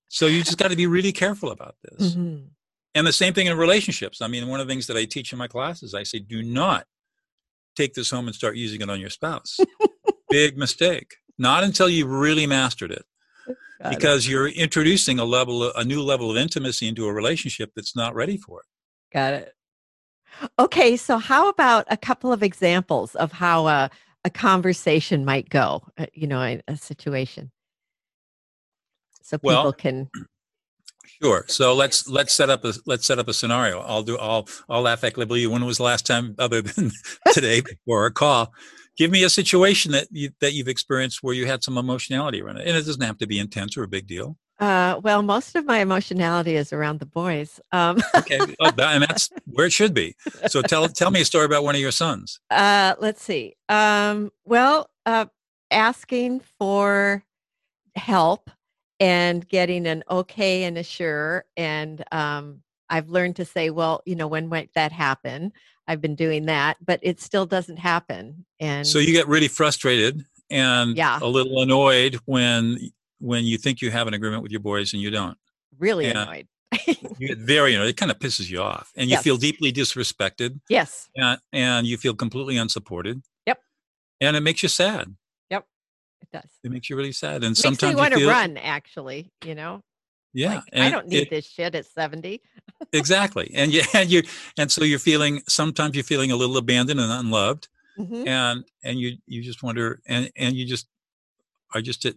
[0.07, 2.15] So you just got to be really careful about this.
[2.15, 2.47] Mhm.
[2.95, 4.21] and the same thing in relationships.
[4.21, 6.41] I mean one of the things that i teach in my classes i say do
[6.43, 6.85] not
[7.75, 9.57] take this home and start using it on your spouse
[10.37, 13.05] big mistake not until you've really mastered it
[13.47, 13.55] Got
[13.93, 13.95] it.
[13.95, 18.15] because you're introducing a level a new level of intimacy into a relationship that's not
[18.15, 18.67] ready for it
[19.17, 19.53] Got it.
[20.57, 23.91] Okay, so how about a couple of examples of how a,
[24.25, 27.51] a conversation might go, uh, you know, in a situation?
[29.21, 30.09] so people Well- can.
[31.21, 31.45] Sure.
[31.47, 33.79] So let's let's set up a let's set up a scenario.
[33.81, 35.49] I'll do I'll I'll affect you.
[35.51, 36.91] When was the last time other than
[37.31, 38.51] today before a call?
[38.97, 42.57] Give me a situation that you that you've experienced where you had some emotionality around
[42.57, 42.67] it.
[42.67, 44.37] And it doesn't have to be intense or a big deal.
[44.59, 47.59] Uh, well, most of my emotionality is around the boys.
[47.71, 48.39] Um, Okay.
[48.59, 50.15] Oh, that- and that's where it should be.
[50.47, 52.39] So tell tell me a story about one of your sons.
[52.51, 53.55] uh, let's see.
[53.69, 55.25] Um, well, uh,
[55.71, 57.23] asking for
[57.95, 58.49] help
[58.99, 61.45] and getting an okay and a sure.
[61.57, 62.61] And um,
[62.93, 65.51] I've learned to say, well, you know, when might that happen?
[65.87, 68.45] I've been doing that, but it still doesn't happen.
[68.59, 71.17] And So you get really frustrated and Yeah.
[71.21, 72.77] a little annoyed when
[73.19, 75.37] when you think you have an agreement with your boys and you don't.
[75.79, 76.21] really yeah.
[76.23, 76.47] annoyed.
[77.19, 77.87] You get very annoyed.
[77.87, 79.23] It kind of pisses you off, and you Yes.
[79.23, 80.59] feel deeply disrespected.
[80.69, 81.09] yes.
[81.15, 83.23] and, and you feel completely unsupported.
[83.47, 83.59] Yep.
[84.21, 85.15] And it makes you sad.
[85.49, 85.65] Yep.
[86.21, 86.49] It does.
[86.63, 87.37] It makes you really sad.
[87.43, 89.81] And Makes sometimes me want you to run, actually, you know?
[90.33, 92.41] Yeah, Like, I don't need it- this shit at 70.
[92.91, 93.51] exactly.
[93.53, 94.23] And yeah, and you
[94.57, 97.67] and so you're feeling sometimes you're feeling a little abandoned and unloved,
[97.99, 98.27] Mhm.
[98.27, 100.87] and and you you just wonder and and you just
[101.75, 102.15] are just at,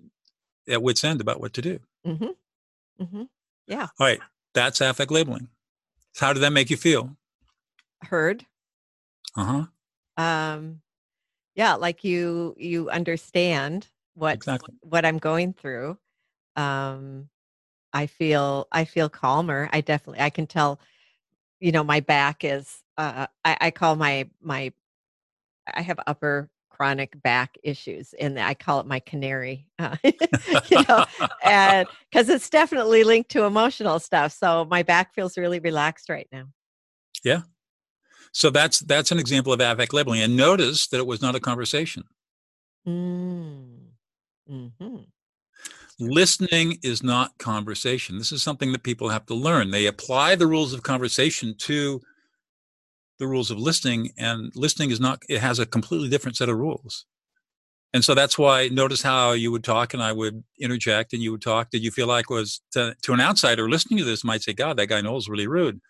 [0.68, 1.78] at wit's end about what to do.
[2.06, 3.02] Mm-hmm.
[3.02, 3.22] Mm-hmm.
[3.66, 3.88] Yeah.
[4.00, 4.20] All right,
[4.54, 5.48] that's affect labeling.
[6.18, 7.16] How did that make you feel?
[8.02, 8.46] Heard.
[9.36, 9.66] Uh
[10.16, 10.22] huh.
[10.22, 10.80] Um,
[11.54, 14.74] yeah, like you you understand what Exactly.
[14.80, 15.98] what I'm going through.
[16.56, 17.28] Um,
[17.96, 19.68] I feel I feel calmer.
[19.72, 20.80] I definitely I can tell.
[21.60, 22.82] You know, my back is.
[22.98, 24.72] Uh, I, I call my my.
[25.72, 29.66] I have upper chronic back issues, and I call it my canary.
[29.78, 31.04] Uh, you know,
[31.44, 34.32] and because it's definitely linked to emotional stuff.
[34.32, 36.48] So my back feels really relaxed right now.
[37.24, 37.42] Yeah
[38.36, 40.20] so that's that's an example of affect labeling.
[40.20, 42.04] And notice that it was not a conversation.
[42.86, 43.78] Mm.
[44.46, 44.96] hmm
[45.98, 48.18] Listening is not conversation.
[48.18, 49.70] This is something that people have to learn.
[49.70, 52.00] They apply the rules of conversation to
[53.18, 56.58] the rules of listening, and listening is not, it has a completely different set of
[56.58, 57.06] rules.
[57.94, 61.30] And so that's why notice how you would talk and I would interject and you
[61.32, 61.70] would talk.
[61.70, 64.76] Did you feel like was to, to an outsider listening to this might say, God,
[64.76, 65.80] that guy knows really rude.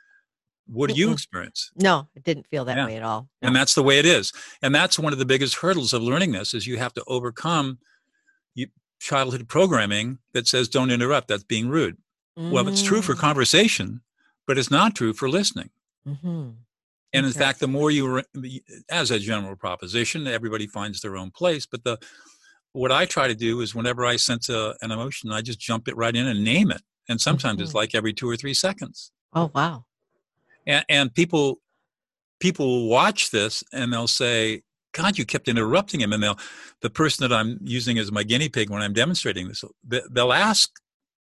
[0.69, 1.73] What do you experience?
[1.77, 2.87] No, it didn't feel that Yeah.
[2.87, 3.29] way at all.
[3.43, 6.33] and that's the way it is and that's one of the biggest hurdles of learning
[6.33, 7.79] this is you have to overcome
[8.55, 8.67] you,
[8.99, 11.97] childhood programming that says don't interrupt that's being rude
[12.37, 13.19] well it's true for Mm.
[13.19, 14.01] conversation
[14.47, 15.71] but it's not true for listening
[16.07, 16.55] Mhm.
[17.13, 21.31] and in fact the more you re- as a general proposition everybody finds their own
[21.31, 21.99] place but the
[22.73, 25.89] what i try to do is whenever i sense a, an emotion i just jump
[25.89, 27.75] it right in and name it and sometimes it's Mhm.
[27.83, 29.85] like every two or three seconds Oh wow.
[30.67, 31.61] and, and people
[32.41, 34.63] people watch this and they'll say
[34.97, 36.13] god you kept interrupting him.
[36.13, 36.39] And they'll
[36.83, 40.33] the person that i'm using as my guinea pig when i'm demonstrating this they- they'll
[40.33, 40.71] ask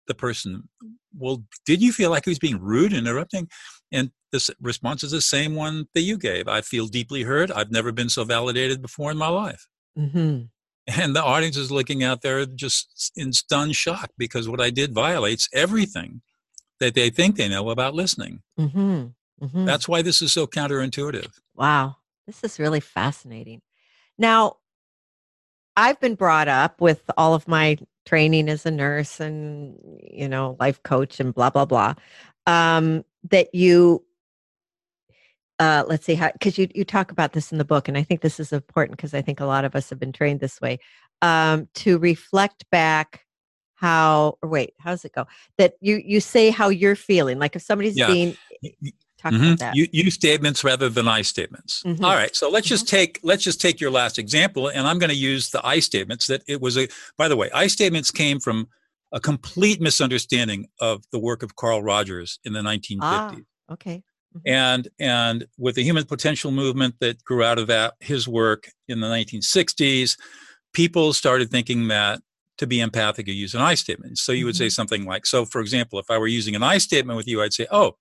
[0.07, 0.69] the person
[1.17, 3.49] well did you feel like he was being rude and interrupting?
[3.91, 6.47] And this response is the same one that you gave.
[6.49, 7.49] I feel deeply hurt.
[7.49, 9.67] I've never been so validated before in my life.
[9.95, 10.41] Hmm
[10.87, 14.93] and the audience is looking out there just in stunned shock because what i did
[14.93, 16.21] violates everything
[16.79, 18.41] that they think they know about listening.
[18.57, 19.07] Hmm
[19.41, 21.31] hmm that's why this is so counterintuitive.
[21.55, 21.96] Wow.
[22.27, 23.61] This is really fascinating.
[24.17, 24.57] Now,
[25.77, 30.57] I've been brought up with all of my training as a nurse and, you know,
[30.59, 31.93] life coach and blah, blah, blah,
[32.45, 34.03] um, that you,
[35.59, 38.03] uh, let's see how, because you, you talk about this in the book, and I
[38.03, 40.59] think this is important because I think a lot of us have been trained this
[40.59, 40.79] way
[41.21, 43.23] um, to reflect back
[43.75, 45.27] how, or wait, how's it go?
[45.57, 47.39] That you, you say how you're feeling.
[47.39, 48.07] Like if somebody's Yeah.
[48.07, 48.35] being,
[49.17, 49.45] talk Mhm.
[49.47, 49.75] about that.
[49.75, 51.83] You, you statements rather than I statements.
[51.85, 52.03] Mhm.
[52.03, 52.35] All right.
[52.35, 55.49] So let's just take let's just take your last example, and I'm going to use
[55.49, 56.27] the I statements.
[56.27, 56.87] That it was a.
[57.17, 58.67] By the way, I statements came from
[59.11, 64.03] a complete misunderstanding of the work of Carl Rogers in the 1950s, Ah, okay.
[64.45, 68.99] and and with the human potential movement that grew out of that, his work in
[68.99, 70.17] the 1960s,
[70.73, 72.21] people started thinking that
[72.57, 74.17] to be empathic, you use an I statement.
[74.17, 76.79] So you would say something like, so for example, if I were using an I
[76.79, 77.95] statement with you, I'd say, oh.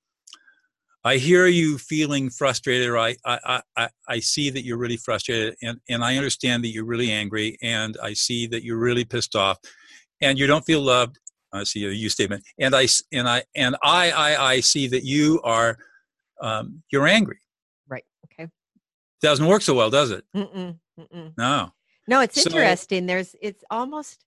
[1.07, 5.54] I hear you feeling frustrated, or I, I, I, I see that you're really frustrated,
[5.62, 9.36] and, and I understand that you're really angry, and I see that you're really pissed
[9.36, 9.57] off,
[10.20, 11.20] and you don't feel loved.
[11.52, 15.04] I see a you statement, and I and I and I I, I see that
[15.04, 15.78] you are
[16.40, 17.38] um, you're angry.
[17.88, 18.04] Right.
[18.26, 18.50] Okay.
[19.22, 20.24] Doesn't work so well, does it?
[20.34, 21.32] Mm-mm, mm-mm.
[21.38, 21.72] No.
[22.09, 23.07] No, it's So- interesting.
[23.07, 24.24] There's, it's almost,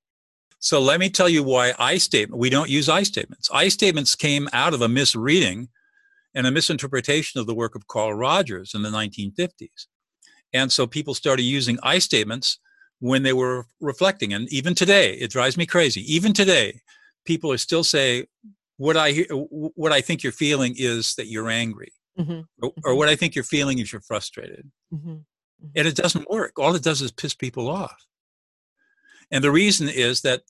[0.59, 2.39] So let me tell you why I statement.
[2.39, 3.49] We don't use I statements.
[3.53, 5.67] I statements came out of a misreading
[6.33, 9.87] and a misinterpretation of the work of Carl Rogers in the 1950s.
[10.53, 12.59] And so people started using I statements
[12.99, 14.33] when they were reflecting.
[14.33, 16.01] And even today, it drives me crazy.
[16.13, 16.81] Even today,
[17.25, 18.25] people are still say
[18.77, 22.31] what I what I think you're feeling is that you're angry, mm-hmm.
[22.31, 22.97] Or, or, mm-hmm.
[22.97, 25.09] what I think you're feeling is you're frustrated, mm-hmm.
[25.09, 25.67] mm-hmm.
[25.75, 26.57] and it doesn't work.
[26.57, 28.05] All it does is piss people off.
[29.31, 30.43] And the reason is that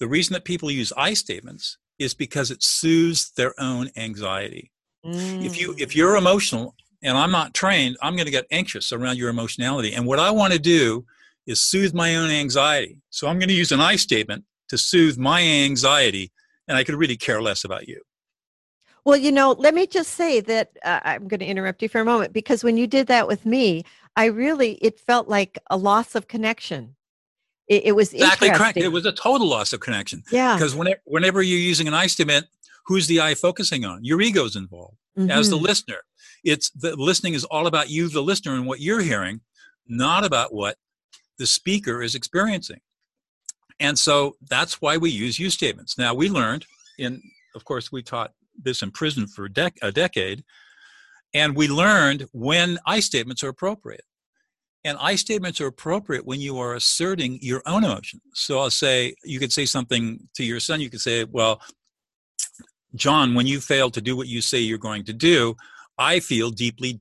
[0.00, 4.72] the reason that people use I statements is because it soothes their own anxiety.
[5.06, 5.44] Mm.
[5.44, 5.96] If you if mm.
[5.96, 9.94] you're emotional and I'm not trained, I'm going to get anxious around your emotionality.
[9.94, 11.04] And what I want to do
[11.46, 12.98] is soothe my own anxiety.
[13.10, 16.32] So I'm going to use an I statement to soothe my anxiety,
[16.66, 18.00] and I could really care less about you.
[19.04, 22.00] Well, you know, let me just say that uh, I'm going to interrupt you for
[22.00, 23.84] a moment because when you did that with me,
[24.16, 26.96] I really it felt like a loss of connection.
[27.68, 28.78] It, it was exactly correct.
[28.78, 30.24] It was a total loss of connection.
[30.32, 30.56] Yeah.
[30.56, 32.46] Because whenever, whenever you're using an I statement,
[32.86, 34.04] who's the I focusing on?
[34.04, 35.30] Your ego's involved mm-hmm.
[35.30, 35.66] as the mm-hmm.
[35.66, 35.98] listener.
[36.44, 39.40] It's the listening is all about you, the listener, and what you're hearing,
[39.86, 40.76] not about what
[41.38, 42.80] the speaker is experiencing.
[43.80, 45.98] And so that's why we use you statements.
[45.98, 46.64] Now we learned
[46.98, 47.20] in,
[47.54, 50.44] of course, we taught this in prison for a, dec- a decade,
[51.34, 54.04] and we learned when I statements are appropriate.
[54.84, 58.22] And I statements are appropriate when you are asserting your own emotions.
[58.34, 60.80] So I'll say, you could say something to your son.
[60.80, 61.60] You could say, Well,
[62.96, 65.56] John, when you fail to do what you say you're going to do,
[65.98, 67.00] I feel deeply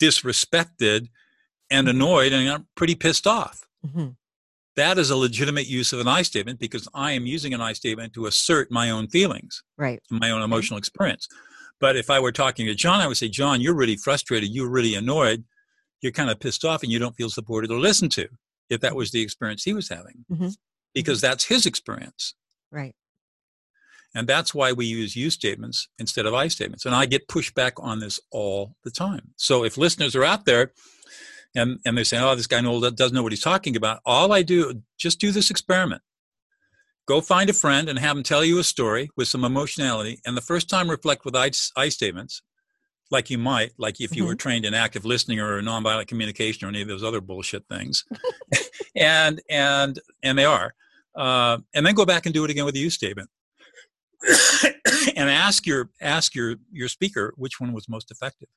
[0.00, 1.08] disrespected
[1.70, 1.96] and mm-hmm.
[1.96, 3.66] annoyed and I'm pretty pissed off.
[3.86, 4.08] Mm-hmm.
[4.76, 7.74] That is a legitimate use of an I statement because I am using an I
[7.74, 10.00] statement to assert my own feelings, right?
[10.10, 11.28] My own emotional experience.
[11.78, 14.48] But if I were talking to John, I would say, John, you're really frustrated.
[14.48, 15.44] You're really annoyed
[16.02, 18.28] you're kind of pissed off and you don't feel supported or listened to
[18.68, 20.48] if that was the experience he was having mm-hmm.
[20.94, 21.30] because mm-hmm.
[21.30, 22.34] that's his experience
[22.70, 22.94] right
[24.14, 26.84] and that's why we use you statements instead of i statements.
[26.84, 29.32] And i get pushback on this all the time.
[29.36, 30.72] So if listeners are out there
[31.54, 34.42] and, and they're saying oh this guy doesn't know what he's talking about all i
[34.42, 36.02] do just do this experiment.
[37.06, 40.20] Go find a friend and have them tell you a story with some emotionality.
[40.24, 42.42] And the first time reflect with i, I statements
[43.12, 44.28] like you might, like if you mm-hmm.
[44.28, 48.04] were trained in active listening or nonviolent communication or any of those other bullshit things,
[48.96, 50.74] and and and they are,
[51.14, 53.28] uh, and then go back and do it again with the you statement,
[55.16, 58.48] and ask your ask your your speaker which one was most effective.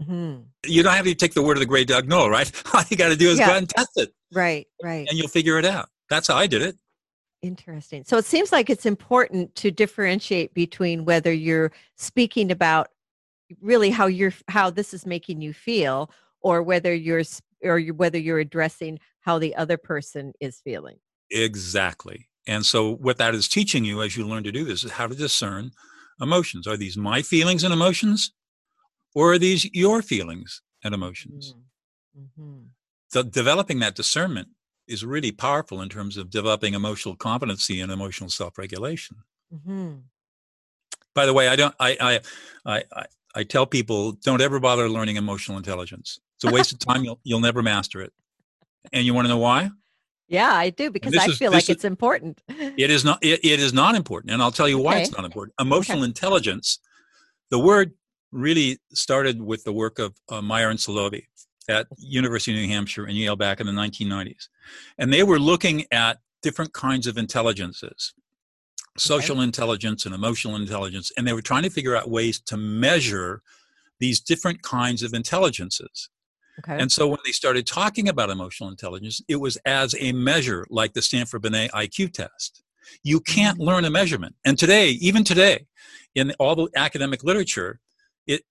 [0.00, 0.42] Mm-hmm.
[0.66, 2.50] You don't have to take the word of the great Doug Noll, right?
[2.74, 3.48] All you got to do is yeah.
[3.48, 4.14] go and test it.
[4.32, 5.06] Right, right.
[5.08, 5.90] And you'll figure it out.
[6.08, 6.76] That's how I did it.
[7.42, 8.04] Interesting.
[8.04, 12.88] So it seems like it's important to differentiate between whether you're speaking about
[13.60, 16.10] really how you're how this is making you feel
[16.40, 17.22] or whether you're
[17.62, 20.98] or whether you're addressing how the other person is feeling
[21.30, 24.92] exactly and so what that is teaching you as you learn to do this is
[24.92, 25.70] how to discern
[26.20, 28.32] emotions are these my feelings and emotions
[29.14, 31.54] or are these your feelings and emotions
[32.18, 32.62] mm-hmm.
[33.12, 34.48] the, developing that discernment
[34.88, 39.16] is really powerful in terms of developing emotional competency and emotional self-regulation
[39.54, 39.94] mm-hmm.
[41.14, 42.20] by the way i don't i
[42.66, 46.20] i i I tell people don't ever bother learning emotional intelligence.
[46.36, 47.04] It's a waste of time.
[47.04, 48.12] You'll you'll never master it.
[48.92, 49.70] And you want to know why?
[50.32, 52.42] Yeah, I do because I is, feel like is, it's important.
[52.48, 53.18] It is not.
[53.22, 55.02] It, it is not important, and I'll tell you why okay.
[55.02, 55.54] it's not important.
[55.60, 56.06] Emotional okay.
[56.06, 56.78] intelligence.
[57.50, 57.92] The word
[58.30, 61.24] really started with the work of uh, Mayer and Salovey
[61.68, 64.48] at University of New Hampshire and Yale back in the 1990s,
[64.96, 68.14] and they were looking at different kinds of intelligences
[68.98, 69.44] social okay.
[69.44, 73.42] intelligence and emotional intelligence, and they were trying to figure out ways to measure
[74.00, 76.08] these different kinds of intelligences.
[76.58, 76.80] Okay.
[76.80, 80.92] And so when they started talking about emotional intelligence, it was as a measure like
[80.92, 82.62] the Stanford Binet IQ test.
[83.02, 83.68] You can't mm-hmm.
[83.68, 84.34] learn a measurement.
[84.44, 85.66] And today, even today,
[86.14, 87.80] in all the academic literature,
[88.26, 88.42] it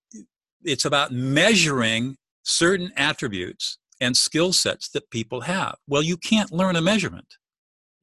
[0.64, 5.76] it's about measuring certain attributes and skill sets that people have.
[5.88, 7.28] Well, you can't learn a measurement.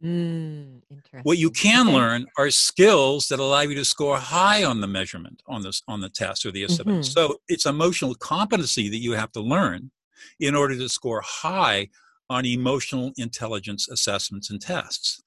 [0.03, 0.80] Mm,
[1.24, 5.42] what you can learn are skills that allow you to score high on the measurement
[5.49, 7.01] on this on the test or the assessment.
[7.01, 7.12] Mm-hmm.
[7.12, 9.90] So it's emotional competency that you have to learn
[10.38, 11.88] in order to score high
[12.30, 15.22] on emotional intelligence assessments and tests.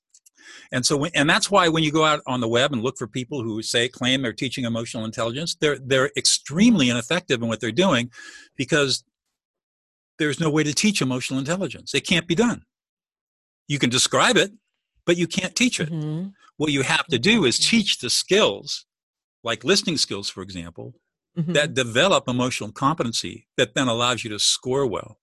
[0.71, 3.07] And so, and that's why when you go out on the web and look for
[3.07, 7.71] people who say claim they're teaching emotional intelligence, they're they're extremely ineffective in what they're
[7.71, 8.09] doing
[8.55, 9.03] because
[10.17, 11.93] there's no way to teach emotional intelligence.
[11.93, 12.63] It can't be done.
[13.67, 14.51] You can describe it,
[15.05, 15.91] but you can't teach it.
[15.91, 16.29] Mm-hmm.
[16.57, 18.85] What you have to do is teach the skills,
[19.43, 20.93] like listening skills, for example,
[21.37, 21.53] mm-hmm.
[21.53, 25.19] that develop emotional competency that then allows you to score well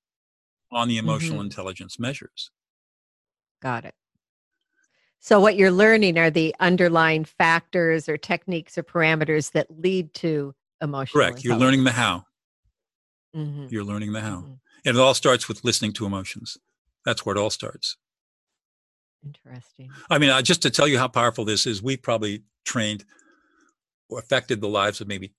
[0.73, 1.47] on the emotional mm-hmm.
[1.47, 2.51] intelligence measures.
[3.61, 3.95] Got it.
[5.21, 10.55] So, what you're learning are the underlying factors or techniques or parameters that lead to
[10.81, 11.25] emotional.
[11.25, 11.45] Correct.
[11.45, 12.25] You're learning the how.
[13.35, 13.67] Mm-hmm.
[13.69, 14.37] You're learning the how.
[14.37, 14.53] Mm-hmm.
[14.85, 16.57] And it all starts with listening to emotions.
[17.05, 17.97] That's where it all starts.
[19.25, 19.91] Interesting.
[20.11, 23.05] I mean, just to tell you how powerful this is, we've probably trained
[24.09, 25.33] or affected the lives of maybe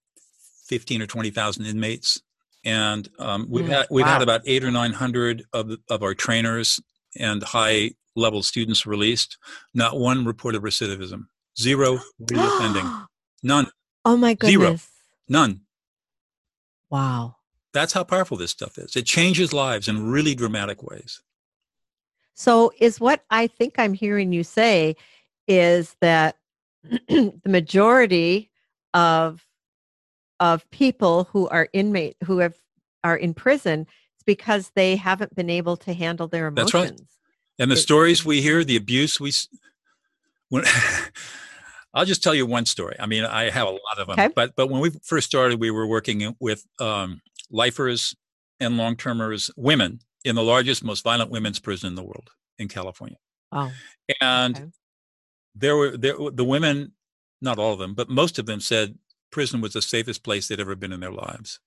[0.67, 2.21] 15 or 20,000 inmates.
[2.65, 6.13] And um, we've Mm, had we've had about eight or nine hundred of of our
[6.13, 6.77] trainers
[7.17, 9.38] and high level students released.
[9.73, 11.27] Not one reported recidivism.
[11.57, 13.05] Zero reoffending.
[13.43, 13.67] None.
[14.03, 14.51] oh my goodness.
[14.61, 14.80] Zero.
[15.30, 15.61] None.
[16.89, 17.38] Wow.
[17.73, 18.95] That's how powerful this stuff is.
[18.97, 21.21] It changes lives in really dramatic ways.
[22.39, 24.95] So is what I think I'm hearing you say
[25.49, 26.37] is that
[27.09, 28.49] the majority
[28.93, 29.45] of
[30.39, 32.55] of people who are inmate who have
[33.03, 33.81] are in prison
[34.15, 36.71] it's because they haven't been able to handle their emotions.
[36.71, 37.01] That's right.
[37.59, 39.33] And the It- stories we hear, the abuse we.
[40.47, 40.63] When,
[41.93, 42.95] I'll just tell you one story.
[42.99, 44.29] I mean, I have a lot of them, Okay.
[44.33, 47.21] but but when we first started, we were working with um,
[47.51, 48.15] lifers
[48.61, 52.67] and long termers, women in the largest, most violent women's prison in the world in
[52.67, 53.17] California,
[53.51, 53.72] Oh,
[54.22, 54.65] and okay.
[55.55, 56.91] there were there the women,
[57.41, 58.97] not all of them, but most of them said
[59.32, 61.59] prison was the safest place they'd ever been in their lives.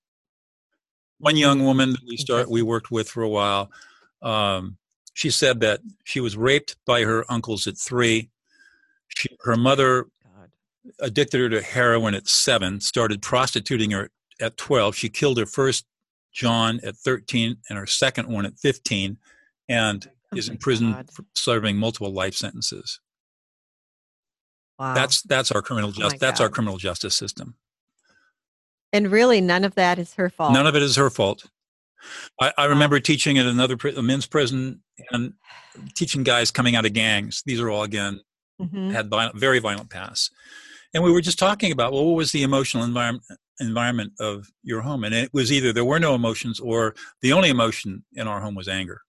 [1.19, 3.71] One young woman that we start we worked with for a while,
[4.21, 4.77] um,
[5.13, 8.29] she said that she was raped by her uncles at three.
[9.09, 10.49] She, her mother God.
[10.99, 14.09] addicted her to heroin at seven, started prostituting her
[14.41, 14.95] at 12.
[14.95, 15.85] She killed her first
[16.33, 19.17] John at 13 and her second one at 15
[19.69, 22.99] and Oh is in prison for serving multiple life sentences.
[24.79, 24.95] Wow.
[24.95, 26.19] That's that's our criminal Oh justice.
[26.19, 27.55] That's our criminal justice system.
[28.91, 30.53] and really none of that is her fault.
[30.53, 31.45] None of it is her fault.
[32.41, 32.69] I, I Wow.
[32.73, 34.81] remember teaching at another a men's prison
[35.11, 35.33] and
[35.95, 37.43] teaching guys coming out of gangs.
[37.45, 38.21] These are all again
[38.61, 38.91] Mhm.
[38.91, 40.29] had violent, very violent pasts,
[40.93, 43.23] And we were just talking about, well, what was the emotional environment
[43.59, 45.03] environment of your home?
[45.03, 48.55] And it was either there were no emotions or the only emotion in our home
[48.55, 49.01] was anger.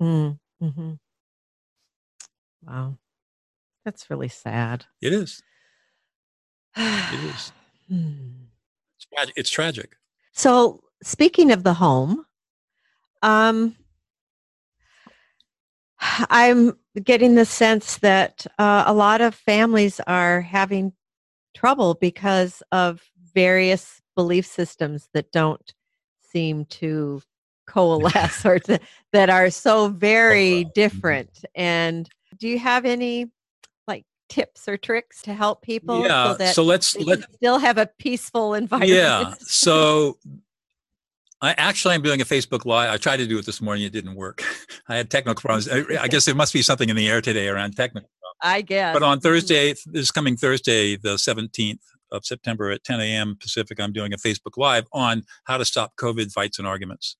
[0.00, 0.98] Mm, mhm.
[2.62, 2.98] Wow.
[3.84, 4.86] That's really sad.
[5.00, 5.42] It is.
[6.76, 7.52] It is.
[7.88, 8.48] Hmm.
[8.98, 9.34] It's tragic.
[9.38, 9.96] It's tragic.
[10.32, 12.26] So, speaking of the home,
[13.22, 13.76] um,
[16.00, 20.92] I'm getting the sense that uh, a lot of families are having
[21.54, 23.02] trouble because of
[23.38, 25.72] various belief systems that don't
[26.32, 27.22] seem to
[27.68, 28.80] coalesce or to,
[29.12, 30.74] that are so very Mhm.
[30.74, 31.44] different.
[31.54, 32.08] And
[32.40, 33.30] do you have any
[33.86, 36.32] like tips or tricks to help people yeah.
[36.32, 38.92] so that so let's let still have a peaceful environment?
[38.92, 39.34] Yeah.
[39.38, 40.18] So
[41.40, 42.90] I actually I'm doing a Facebook live.
[42.90, 43.84] I tried to do it this morning.
[43.84, 44.42] It didn't work.
[44.88, 45.68] I had technical problems.
[45.68, 48.10] I, I guess there must be something in the air today around technical.
[48.42, 48.94] I guess.
[48.94, 51.78] But on Thursday, this coming Thursday, the 17th
[52.10, 53.36] of September at 10 a.m.
[53.40, 57.16] Pacific, I'm doing a Facebook live on how to stop COVID fights and arguments.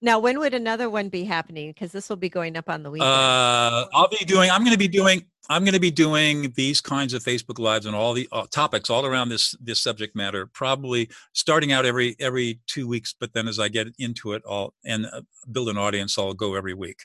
[0.00, 1.70] Now, when would another one be happening?
[1.70, 3.10] Because this will be going up on the weekend.
[3.10, 4.50] Uh, I'll be doing.
[4.50, 5.26] I'm going to be doing.
[5.50, 8.90] I'm going to be doing these kinds of Facebook lives on all the uh, topics
[8.90, 10.46] all around this this subject matter.
[10.46, 14.72] Probably starting out every every two weeks, but then as I get into it, I'll
[14.84, 16.18] and uh, build an audience.
[16.18, 17.04] I'll go every week.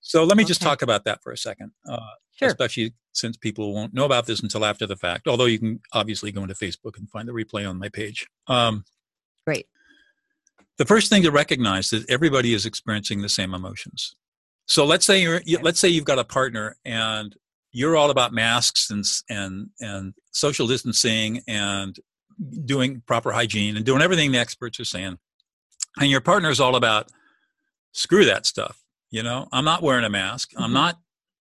[0.00, 1.98] So let me just talk about that for a second, uh,
[2.34, 2.48] sure.
[2.48, 5.28] especially since people won't know about this until after the fact.
[5.28, 8.26] Although you can obviously go into Facebook and find the replay on my page.
[8.46, 8.84] Um,
[9.46, 9.66] Great.
[10.78, 14.14] the first thing to recognize is everybody is experiencing the same emotions.
[14.66, 15.64] So let's say you're you- Okay.
[15.64, 17.36] let's say you've got a partner and
[17.72, 21.98] you're all about masks and and and social distancing and
[22.64, 25.18] doing proper hygiene and doing everything the experts are saying.
[26.00, 27.10] And your partner is all about
[27.92, 28.80] screw that stuff.
[29.10, 30.50] You know, I'm not wearing a mask.
[30.56, 30.74] I'm Mhm.
[30.74, 31.00] not,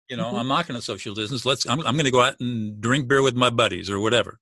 [0.09, 0.41] you know, Mhm.
[0.41, 1.45] I'm not going to social distance.
[1.45, 4.41] Let's I'm I'm going to go out and drink beer with my buddies or whatever.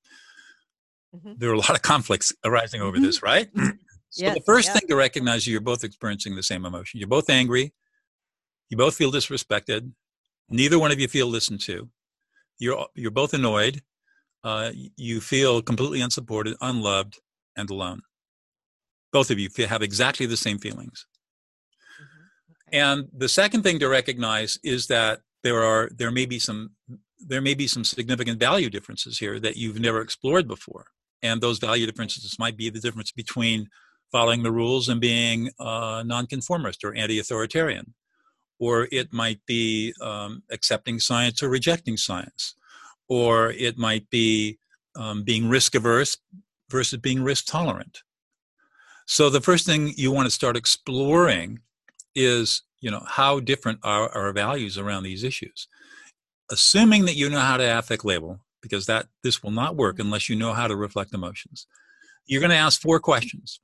[1.15, 1.39] Mhm.
[1.39, 3.03] There are a lot of conflicts arising over Mhm.
[3.03, 3.51] this, right?
[4.11, 6.99] So the first thing to recognize is you're both experiencing the same emotion.
[6.99, 7.75] You're both angry.
[8.71, 9.93] You both feel disrespected.
[10.49, 11.91] Neither one of you feel listened to.
[12.59, 13.83] You're you're both annoyed.
[14.43, 17.21] Uh, you feel completely unsupported, unloved,
[17.55, 18.01] and alone.
[19.13, 21.07] Both of you feel, have exactly the same feelings.
[22.73, 26.71] And the second thing to recognize is that there are there may be some
[27.19, 30.87] there may be some significant value differences here that you've never explored before.
[31.23, 33.69] And those value differences might be the difference between
[34.13, 37.95] following the rules and being uh, nonconformist or anti-authoritarian,
[38.59, 42.55] or it might be um, accepting science or rejecting science,
[43.09, 44.59] or it might be
[44.95, 46.17] um, being risk averse
[46.71, 48.03] versus being risk tolerant.
[49.07, 51.61] So the first thing you want to start exploring
[52.19, 55.69] is, you know, how different are our values around these issues.
[56.51, 60.07] Assuming that you know how to affect label, because that this will not work mm-hmm.
[60.07, 61.67] unless you know how to reflect emotions.
[62.27, 63.61] You're going to ask four questions.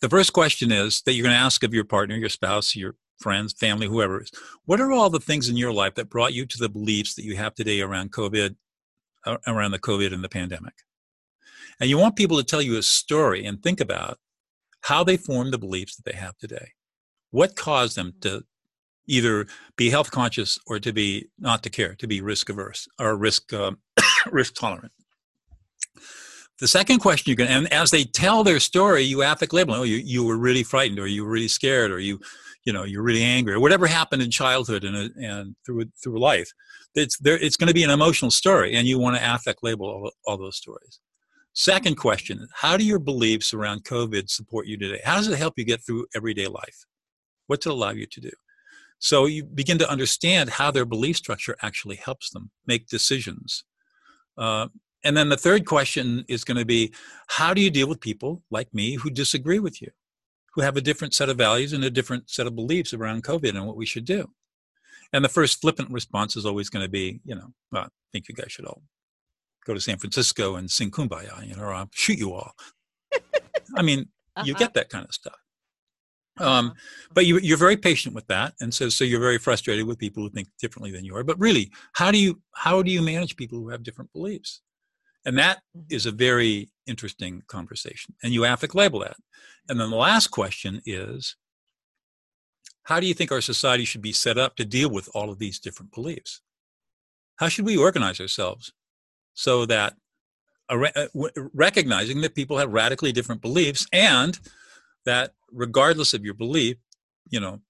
[0.00, 2.94] The first question is that you're going to ask of your partner, your spouse, your
[3.18, 4.30] friends, family, whoever is.
[4.64, 7.24] What are all the things in your life that brought you to the beliefs that
[7.24, 8.56] you have today around COVID,
[9.26, 10.74] uh, around the COVID and the pandemic?
[11.80, 14.18] And you want people to tell you a story and think about
[14.82, 16.72] how they formed the beliefs that they have today.
[17.30, 18.44] What caused them to
[19.06, 23.16] either be health conscious or to be not to care, to be risk averse or
[23.16, 23.72] risk uh,
[24.30, 24.92] risk tolerant.
[26.60, 29.74] The second question you can, and as they tell their story, you affect label.
[29.74, 32.20] Oh, you, you were really frightened, or you were really scared, or you,
[32.66, 36.50] you know, you're really angry, or whatever happened in childhood and and through through life.
[36.94, 37.38] It's there.
[37.38, 40.36] It's going to be an emotional story, and you want to affect label all, all
[40.36, 41.00] those stories.
[41.54, 45.00] Second question: How do your beliefs around COVID support you today?
[45.02, 46.84] How does it help you get through everyday life?
[47.50, 48.30] What's it allow you to do?
[49.00, 53.64] So you begin to understand how their belief structure actually helps them make decisions.
[54.38, 54.68] Uh,
[55.02, 56.94] and then the third question is going to be
[57.26, 59.90] how do you deal with people like me who disagree with you,
[60.54, 63.56] who have a different set of values and a different set of beliefs around COVID
[63.56, 64.30] and what we should do?
[65.12, 68.28] And the first flippant response is always going to be, you know, well, I think
[68.28, 68.80] you guys should all
[69.66, 72.52] go to San Francisco and sing Kumbaya, you know, or I'll shoot you all.
[73.76, 74.44] I mean, uh-huh.
[74.46, 75.34] you get that kind of stuff.
[76.40, 76.74] Um, uh-huh.
[77.12, 80.22] but you, you're very patient with that, and so so you're very frustrated with people
[80.22, 81.24] who think differently than you are.
[81.24, 84.62] But really, how do you how do you manage people who have different beliefs?
[85.24, 86.08] And that mm-hmm.
[86.08, 88.14] a very interesting conversation.
[88.22, 89.16] And you affect label that.
[89.68, 91.36] And then the last question is
[92.84, 95.38] how do you think our society should be set up to deal with all of
[95.38, 96.40] these different beliefs?
[97.36, 98.72] How should we organize ourselves
[99.34, 99.94] so that
[100.68, 100.88] uh,
[101.54, 104.38] recognizing that people have radically different beliefs and
[105.04, 106.76] that regardless of your belief,
[107.28, 107.60] you know,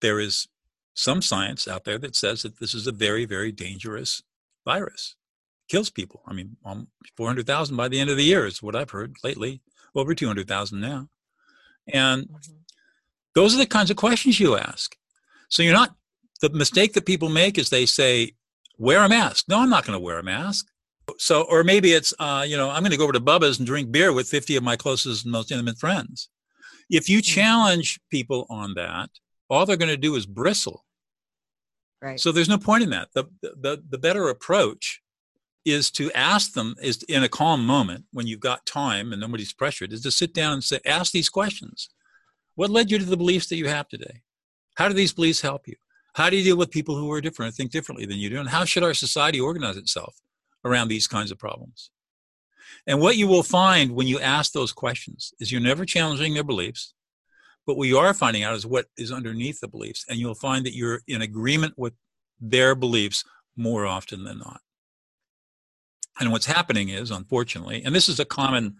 [0.00, 0.48] there is
[0.94, 4.22] some science out there that says that this is a very, very dangerous
[4.64, 5.16] virus
[5.70, 6.20] kills people.
[6.26, 9.62] I mean, um, 400,000 by the end of the year is what I've heard lately,
[9.94, 11.08] over 200,000 now.
[11.86, 12.52] And mm-hmm.
[13.34, 14.96] those are the kinds of questions you ask.
[15.48, 15.94] So you're not,
[16.42, 18.32] the mistake that people make is they say,
[18.78, 19.44] wear a mask.
[19.48, 20.66] No, I'm not going to wear a mask.
[21.18, 23.66] So, or maybe it's, uh, you know, I'm going to go over to Bubba's and
[23.66, 26.28] drink beer with 50 of my closest and most intimate friends.
[26.90, 27.34] If you mm-hmm.
[27.34, 29.10] challenge people on that,
[29.48, 30.84] all they're going to do is bristle.
[32.02, 32.18] Right.
[32.18, 33.08] So there's no point in that.
[33.14, 35.02] The, the, the better approach
[35.64, 39.52] is to ask them is in a calm moment when you've got time and nobody's
[39.52, 41.90] pressured is to sit down and say ask these questions
[42.54, 44.22] what led you to the beliefs that you have today
[44.76, 45.76] how do these beliefs help you
[46.14, 48.40] how do you deal with people who are different and think differently than you do
[48.40, 50.16] and how should our society organize itself
[50.64, 51.90] around these kinds of problems
[52.86, 56.44] and what you will find when you ask those questions is you're never challenging their
[56.44, 56.94] beliefs
[57.66, 60.64] but what you are finding out is what is underneath the beliefs and you'll find
[60.66, 61.94] that you're in agreement with
[62.40, 63.24] their beliefs
[63.56, 64.60] more often than not
[66.20, 68.76] and what's happening is, unfortunately, and this is a common,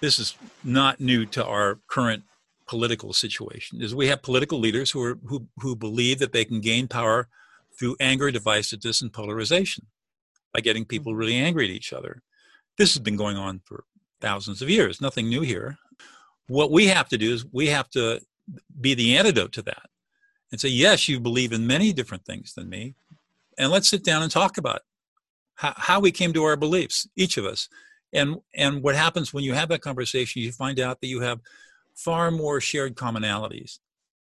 [0.00, 2.22] this is not new to our current
[2.66, 6.60] political situation, is we have political leaders who are who who believe that they can
[6.60, 7.28] gain power
[7.78, 9.86] through anger, divisiveness, and polarization
[10.52, 11.20] by getting people mm-hmm.
[11.20, 12.22] really angry at each other.
[12.78, 13.84] This has been going on for
[14.20, 15.00] thousands of years.
[15.00, 15.78] Nothing new here.
[16.46, 18.20] What we have to do is we have to
[18.80, 19.90] be the antidote to that
[20.50, 22.94] and say, yes, you believe in many different things than me,
[23.58, 24.80] and let's sit down and talk about
[25.56, 27.68] how, how we came to our beliefs, each of us.
[28.12, 31.40] And, and what happens when you have that conversation, you find out that you have
[31.94, 33.80] far more shared commonalities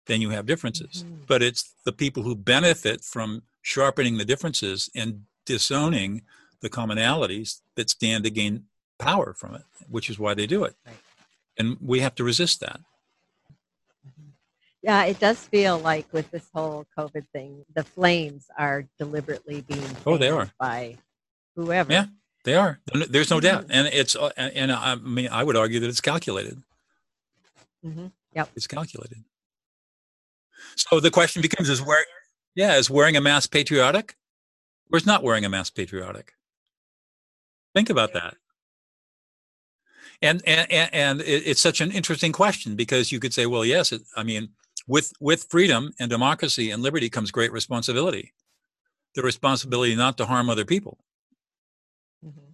[0.06, 1.04] than you have differences.
[1.04, 1.24] Mm-hmm.
[1.26, 6.22] But it's the people who benefit from sharpening the differences and disowning
[6.66, 8.64] the commonalities that stand to gain
[8.98, 10.74] power from it, which is why they do it.
[10.84, 10.96] Right.
[11.58, 12.80] And we have to resist that.
[14.82, 19.88] Yeah, it does feel like with this whole COVID thing, the flames are deliberately being
[20.04, 20.96] oh, they are by
[21.56, 21.92] whoever.
[21.92, 22.06] Yeah,
[22.44, 22.78] they are.
[22.92, 23.72] There's no doubt, mm-hmm.
[23.72, 26.62] and it's uh, and I mean I would argue that it's calculated.
[27.84, 28.06] Mm-hmm.
[28.34, 29.24] Yep, it's calculated.
[30.76, 32.04] So the question becomes: Is where,
[32.54, 34.14] yeah, is wearing a mask patriotic,
[34.92, 36.34] or is not wearing a mask patriotic?
[37.76, 38.36] Think about that.
[40.22, 44.00] And and and it's such an interesting question because you could say, well, yes, it,
[44.16, 44.48] I mean,
[44.86, 48.32] with with freedom and democracy and liberty comes great responsibility.
[49.14, 50.96] The responsibility not to harm other people.
[52.24, 52.52] Mm-hmm.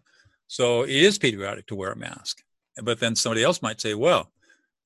[0.48, 2.42] So it is patriotic to wear a mask.
[2.82, 4.32] But then somebody else might say, well,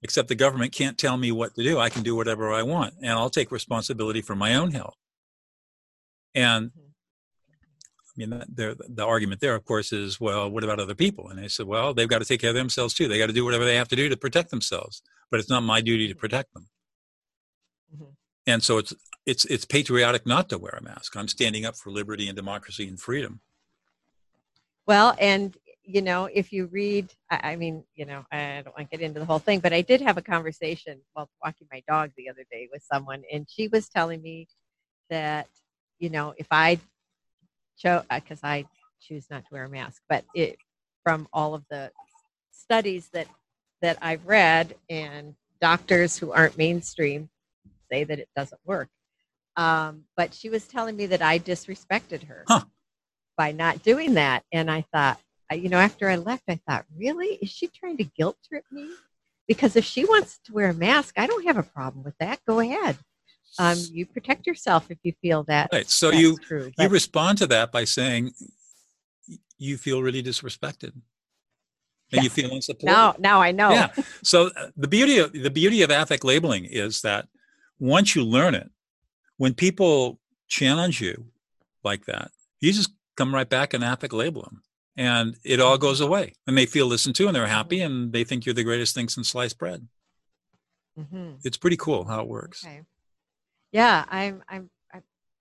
[0.02, 1.78] except the government can't tell me what to do.
[1.78, 4.98] I can do whatever I want, and I'll take responsibility for my own health.
[6.34, 6.85] And mm-hmm.
[8.16, 11.28] Mean, the, the argument there, of course, is, well, what about other people?
[11.28, 13.08] And they said, well, they've got to take care of themselves too.
[13.08, 15.62] They got to do whatever they have to do to protect themselves, but it's not
[15.62, 16.68] my duty to protect them.
[17.94, 18.10] Mm-hmm.
[18.46, 18.94] And so it's
[19.26, 21.16] it's it's patriotic not to wear a mask.
[21.16, 23.40] I'm standing up for liberty and democracy and freedom.
[24.86, 28.90] Well, and you know, if you read, I, I mean, you know, I don't want
[28.90, 31.82] to get into the whole thing, but I did have a conversation while walking my
[31.88, 34.48] dog the other day with someone, and she was telling me
[35.10, 35.48] that,
[35.98, 36.78] you know, if I
[37.82, 38.64] because uh, I
[39.00, 40.58] choose not to wear a mask, but it
[41.04, 41.90] from all of the
[42.50, 43.28] studies that
[43.82, 47.28] that I've read and doctors who aren't mainstream
[47.90, 48.88] say that it doesn't work.
[49.56, 52.64] Um, but she was telling me that I disrespected her huh.
[53.36, 55.18] by not doing that, and I thought,
[55.52, 58.90] you know, after I left, I thought, really, is she trying to guilt trip me?
[59.46, 62.40] Because if she wants to wear a mask, I don't have a problem with that.
[62.46, 62.98] Go ahead.
[63.58, 65.70] Um, you protect yourself if you feel that.
[65.72, 65.88] Right.
[65.88, 68.32] So you true, you respond to that by saying
[69.58, 70.92] you feel really disrespected
[72.12, 72.86] and you feel unsupported.
[72.86, 73.70] Now, now I know.
[73.70, 73.88] Yeah.
[74.22, 77.28] So uh, the beauty of the beauty of affect labeling is that
[77.78, 78.70] once you learn it,
[79.36, 81.26] when people challenge you
[81.82, 82.30] like that,
[82.60, 84.62] you just come right back and affect label them,
[84.96, 88.24] and it all goes away, and they feel listened to, and they're happy, and they
[88.24, 89.86] think you're the greatest thing since sliced bread.
[90.98, 91.36] Mm-hmm.
[91.44, 92.64] It's pretty cool how it works.
[92.64, 92.82] Okay.
[93.76, 94.70] Yeah, I'm I'm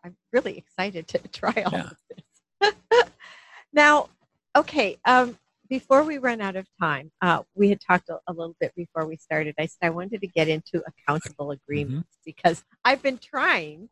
[0.03, 1.89] I'm really excited to try all yeah.
[1.89, 3.05] of this.
[3.73, 4.09] now,
[4.57, 4.97] okay.
[5.05, 5.37] Um,
[5.69, 9.07] before we run out of time, uh, we had talked a, a, little bit before
[9.07, 9.55] we started.
[9.57, 11.63] I said I wanted to get into accountable mm-hmm.
[11.63, 12.23] agreements mm-hmm.
[12.25, 13.87] because I've been trying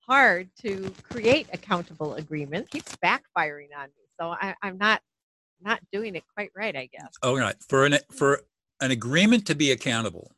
[0.00, 2.68] hard to create accountable agreements.
[2.68, 5.02] It keeps backfiring on me, so I, I'm not
[5.60, 6.74] not doing it quite right.
[6.74, 7.12] I guess.
[7.22, 7.56] Oh, right.
[7.68, 8.40] For an for
[8.80, 10.32] an agreement to be accountable,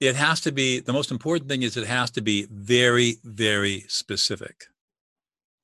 [0.00, 3.84] it has to be the most important thing is it has to be very very
[3.88, 4.64] specific,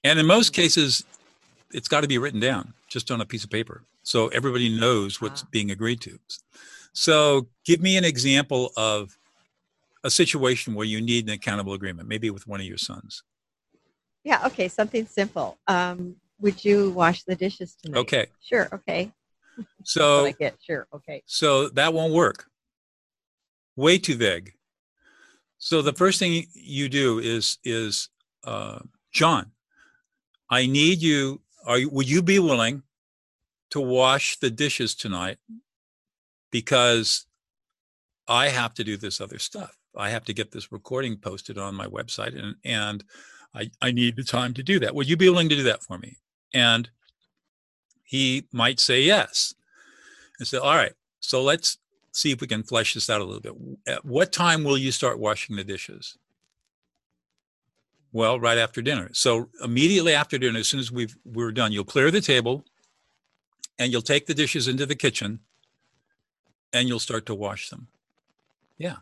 [0.04, 0.62] and in most mm-hmm.
[0.62, 1.04] cases,
[1.72, 5.20] it's got to be written down just on a piece of paper so everybody knows
[5.20, 5.48] what's wow.
[5.50, 6.18] being agreed to.
[6.92, 9.18] So give me an example of
[10.04, 13.24] a situation where you need an accountable agreement maybe with one of your sons.
[14.22, 15.58] Yeah okay something simple.
[15.66, 17.98] Um, would you wash the dishes tonight?
[18.00, 18.26] Okay.
[18.40, 19.12] Sure okay.
[19.84, 21.22] So I get sure okay.
[21.24, 22.46] so that won't work
[23.76, 24.52] way too vague
[25.58, 28.08] so the first thing you do is is
[28.44, 28.78] uh,
[29.12, 29.50] john
[30.50, 32.82] i need you are you, would you be willing
[33.70, 35.38] to wash the dishes tonight
[36.50, 37.26] because
[38.28, 39.76] I have to do this other stuff.
[39.96, 43.04] I have to get this recording posted on my website and and
[43.54, 44.94] I, I need the time to do that.
[44.94, 46.18] Would you be willing to do that for me?
[46.52, 46.90] And
[48.04, 49.54] he might say yes.
[50.38, 51.78] And say, all right, so let's
[52.16, 53.54] see if we can flesh this out a little bit.
[53.86, 56.16] At what time will you start washing the dishes?
[58.12, 59.10] Well, right after dinner.
[59.12, 62.64] So immediately after dinner, as soon as we've we're done, you'll clear the table
[63.78, 65.40] and you'll take the dishes into the kitchen
[66.72, 67.88] and you'll start to wash them.
[68.78, 68.96] Yeah.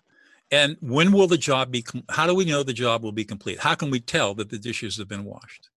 [0.51, 3.61] And when will the job be how do we know the job will be complete?
[3.61, 5.71] How can we tell that the dishes have been washed?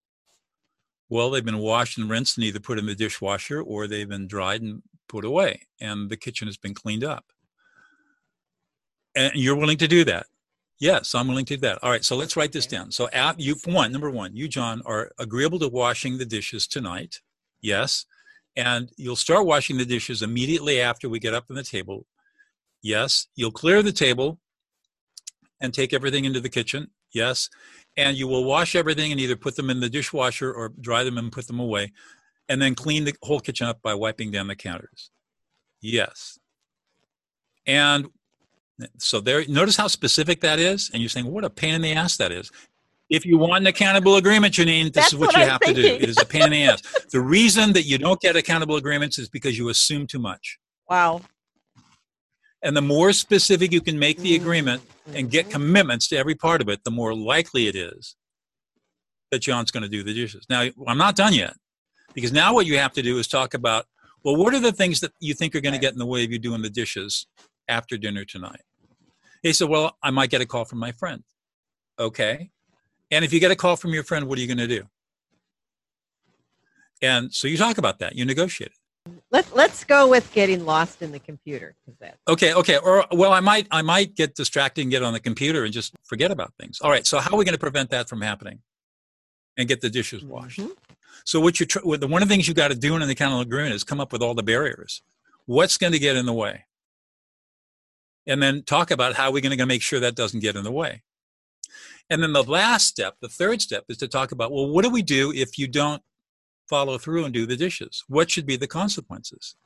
[1.08, 4.26] Well, they've been washed and rinsed and either put in the dishwasher or they've been
[4.26, 7.24] dried and put away and the kitchen has been cleaned up.
[9.16, 10.26] And you're willing to do that.
[10.80, 11.78] Yes, I'm willing to do that.
[11.82, 12.92] All right, so let's write this down.
[12.92, 17.20] So, at, you, one, number one, you, John, are agreeable to washing the dishes tonight.
[17.60, 18.06] Yes.
[18.56, 22.06] And you'll start washing the dishes immediately after we get up from the table.
[22.80, 23.26] Yes.
[23.34, 24.38] You'll clear the table
[25.60, 26.90] and take everything into the kitchen.
[27.12, 27.50] Yes.
[27.96, 31.18] And you will wash everything and either put them in the dishwasher or dry them
[31.18, 31.92] and put them away.
[32.48, 35.10] And then clean the whole kitchen up by wiping down the counters.
[35.80, 36.38] Yes.
[37.66, 38.08] And
[38.98, 41.92] so there, notice how specific that is, and you're saying, "What a pain in the
[41.92, 42.50] ass that is."
[43.10, 45.60] If you want an accountable agreement, Janine, this That's is what, what you I'm have
[45.62, 45.82] thinking.
[45.82, 45.94] to do.
[45.96, 46.82] It is a pain in the ass.
[47.10, 50.58] The reason that you don't get accountable agreements is because you assume too much.
[50.90, 51.22] Wow.
[52.62, 55.16] And the more specific you can make the agreement mm-hmm.
[55.16, 58.14] and get commitments to every part of it, the more likely it is
[59.30, 60.44] that John's going to do the dishes.
[60.50, 61.54] Now, I'm not done yet
[62.18, 63.86] because now what you have to do is talk about
[64.24, 66.24] well, what are the things that you think are going to get in the way
[66.24, 67.28] of you doing the dishes
[67.68, 68.62] after dinner tonight?
[69.44, 71.22] He said, Well, I might get a call from my friend.
[71.96, 72.50] Okay.
[73.12, 74.82] And if you get a call from your friend, what are you going to do?
[77.00, 79.12] And so you talk about that, you negotiate it.
[79.30, 81.76] Let, let's go with getting lost in the computer.
[82.26, 82.78] Okay, okay.
[82.78, 85.94] Or well, I might I might get distracted and get on the computer and just
[86.02, 86.80] forget about things.
[86.80, 87.06] All right.
[87.06, 88.58] So how are we going to prevent that from happening?
[89.56, 90.58] And get the dishes washed.
[90.58, 90.72] Mm-hmm.
[91.24, 93.42] So what you tr- one of the things you got to do in the accountable
[93.42, 95.02] agreement is come up with all the barriers.
[95.46, 96.64] What's going to get in the way?
[98.28, 100.70] and then talk about how we're going to make sure that doesn't get in the
[100.70, 101.02] way.
[102.10, 104.90] And then the last step, the third step, is to talk about well, what do
[104.90, 106.02] we do if you don't
[106.68, 108.04] follow through and do the dishes?
[108.06, 109.56] What should be the consequences?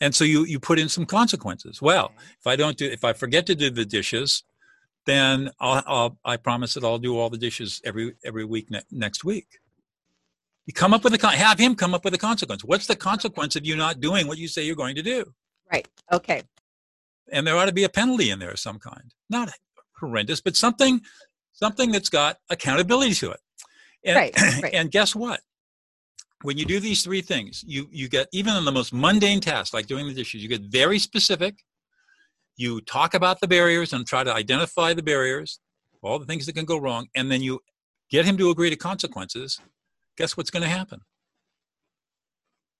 [0.00, 1.80] And so you you put in some consequences.
[1.80, 4.42] Well, if I don't do, if I forget to do the dishes,
[5.06, 8.82] then I'll, I'll I promise that I'll do all the dishes every every week ne-
[8.90, 9.46] next week.
[10.66, 12.64] You come up with a have him come up with a consequence.
[12.64, 15.34] What's the consequence of you not doing what you say you're going to do?
[15.70, 15.86] Right.
[16.10, 16.42] Okay.
[17.30, 19.12] And there ought to be a penalty in there of some kind.
[19.28, 19.50] Not
[19.98, 21.00] horrendous, but something
[21.52, 23.40] something that's got accountability to it.
[24.04, 24.74] And, right, right.
[24.74, 25.40] and guess what?
[26.42, 29.74] When you do these three things, you you get even on the most mundane tasks
[29.74, 31.64] like doing the dishes, you get very specific.
[32.56, 35.60] You talk about the barriers and try to identify the barriers,
[36.02, 37.60] all the things that can go wrong, and then you
[38.10, 39.60] get him to agree to consequences.
[40.16, 41.00] Guess what's going to happen?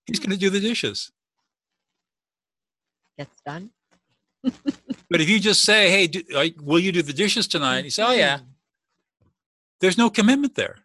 [0.06, 1.10] He's going to do the dishes.
[3.18, 3.70] Gets done.
[4.42, 6.22] but if you just say, "Hey, do,
[6.60, 8.46] will you do the dishes tonight?" He say, "Oh yeah." Mm-hmm.
[9.80, 10.76] There's no commitment there.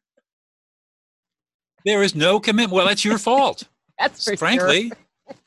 [1.85, 2.71] There is no commitment.
[2.71, 3.63] Well, that's your fault.
[3.99, 4.91] that's frankly,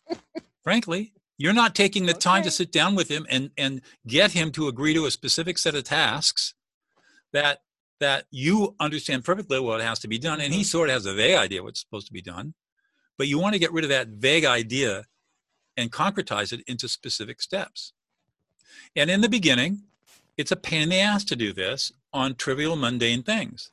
[0.09, 0.19] sure.
[0.63, 1.13] frankly,
[1.43, 2.21] you're not taking the okay.
[2.21, 5.59] time to sit down with him and and get him to agree to a specific
[5.59, 6.55] set of tasks
[7.33, 7.63] that
[7.99, 10.67] that you understand perfectly what has to be done, and he mm-hmm.
[10.67, 12.55] sort of has a vague idea what's supposed to be done.
[13.19, 15.07] But you want to get rid of that vague idea
[15.77, 17.93] and concretize it into specific steps.
[18.95, 19.83] And in the beginning,
[20.37, 23.73] it's a pain in the ass to do this on trivial, mundane things.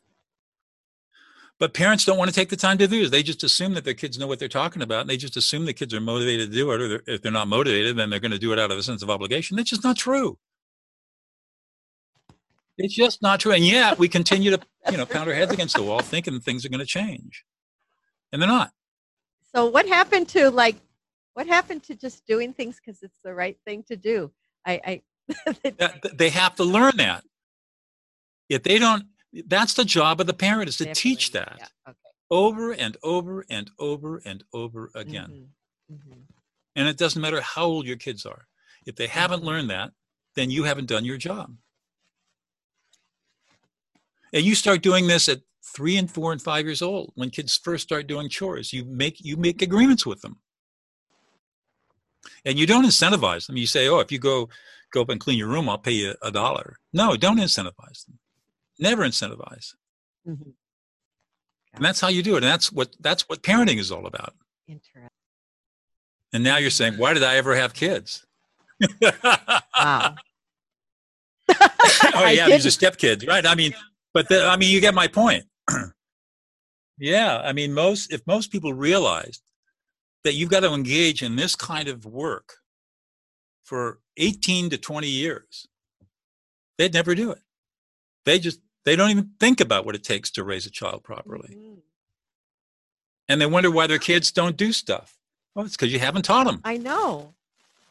[1.60, 3.10] But parents don't want to take the time to do this.
[3.10, 5.66] They just assume that their kids know what they're talking about, and they just assume
[5.66, 6.82] the kids are motivated to do it.
[6.82, 8.84] Or they're, if they're not motivated, then they're going to do it out of a
[8.84, 9.57] sense of obligation.
[9.57, 10.38] That's just not true.
[12.78, 13.51] It's just not true.
[13.51, 16.66] And yet we continue to, you know, pound our heads against the wall, thinking things
[16.66, 17.43] are going to change,
[18.32, 18.72] and they're not.
[19.53, 20.78] So what happened to like,
[21.34, 24.32] what happened to just doing things because it's the right thing to do?
[24.66, 25.74] I, I
[26.14, 27.26] they have to learn that.
[28.47, 29.03] If they don't,
[29.47, 31.09] that's the job of the parent is to Definitely.
[31.15, 31.65] teach that yeah.
[31.89, 31.97] okay.
[32.32, 35.47] over and over and over and over again.
[35.91, 35.95] Mm-hmm.
[35.95, 36.19] Mm-hmm.
[36.75, 38.47] And it doesn't matter how old your kids are.
[38.86, 39.47] If they haven't mm-hmm.
[39.47, 39.91] learned that,
[40.36, 41.55] then you haven't done your job.
[44.34, 47.57] And you start doing this at three and four and five years old when kids
[47.57, 48.71] first start doing chores.
[48.71, 50.39] You make you make agreements with them.
[52.45, 53.57] And you don't incentivize them.
[53.57, 54.49] You say, oh, if you go
[54.91, 56.77] go up and clean your room, I'll pay you a dollar.
[56.93, 58.19] No, don't incentivize them.
[58.80, 59.75] Never incentivize.
[60.27, 60.51] Mm-hmm.
[61.73, 62.43] And that's how you do it.
[62.43, 64.34] And that's what that's what parenting is all about.
[64.67, 65.09] Interesting.
[66.34, 68.25] And now you're saying, why did I ever have kids?
[69.01, 70.15] wow.
[72.13, 73.45] oh yeah, these are stepkids, right?
[73.45, 73.73] I mean,
[74.13, 75.45] but the, I mean, you get my point.
[76.97, 79.41] yeah, I mean, most if most people realized
[80.23, 82.55] that you've got to engage in this kind of work
[83.63, 85.67] for 18 to 20 years,
[86.77, 87.41] they'd never do it.
[88.25, 91.55] They just they don't even think about what it takes to raise a child properly.
[91.55, 91.80] Mm-hmm.
[93.27, 95.17] And they wonder why their kids don't do stuff.
[95.53, 96.61] Well, it's because you haven't taught them.
[96.63, 97.34] I know.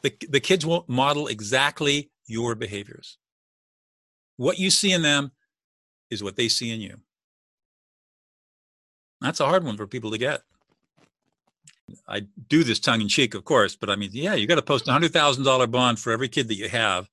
[0.01, 3.17] The, the kids will model exactly your behaviors.
[4.37, 5.31] What you see in them
[6.09, 6.97] is what they see in you.
[9.21, 10.41] That's a hard one for people to get.
[12.07, 14.61] I do this tongue in cheek, of course, but I mean, yeah, you got to
[14.61, 17.09] post a hundred thousand dollar bond for every kid that you have.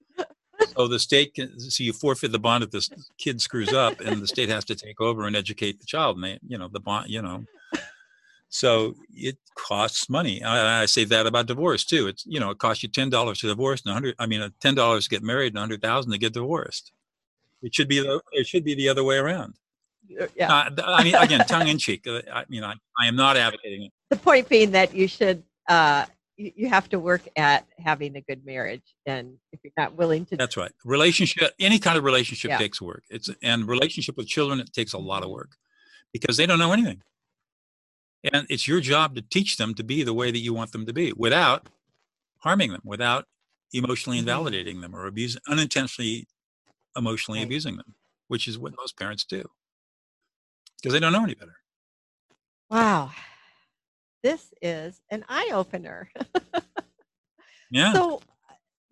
[0.74, 4.22] So the state can so you forfeit the bond if this kid screws up, and
[4.22, 6.16] the state has to take over and educate the child.
[6.16, 7.44] And they, you know, the bond, you know.
[8.48, 10.42] So it costs money.
[10.42, 12.06] I, I say that about divorce too.
[12.06, 14.14] It's you know, it costs you ten dollars to divorce and hundred.
[14.18, 16.92] I mean, ten dollars to get married and a hundred thousand to get divorced.
[17.62, 19.54] It should be the it should be the other way around.
[20.08, 20.52] Yeah.
[20.52, 22.06] Uh, I mean, again, tongue in cheek.
[22.06, 23.92] Uh, I mean, I, I am not advocating it.
[24.10, 26.06] The point being that you should uh,
[26.36, 30.26] you, you have to work at having a good marriage, and if you're not willing
[30.26, 30.72] to, that's right.
[30.84, 32.58] Relationship, any kind of relationship yeah.
[32.58, 33.04] takes work.
[33.10, 35.56] It's and relationship with children, it takes a lot of work
[36.12, 37.02] because they don't know anything,
[38.32, 40.86] and it's your job to teach them to be the way that you want them
[40.86, 41.68] to be without
[42.38, 43.26] harming them, without
[43.72, 44.28] emotionally mm-hmm.
[44.28, 46.26] invalidating them or abusing unintentionally
[46.96, 47.46] emotionally right.
[47.46, 47.94] abusing them,
[48.28, 49.44] which is what most parents do
[50.76, 51.56] because they don't know any better.
[52.70, 53.10] Wow.
[54.26, 56.10] This is an eye opener.
[57.70, 57.92] yeah.
[57.92, 58.20] So,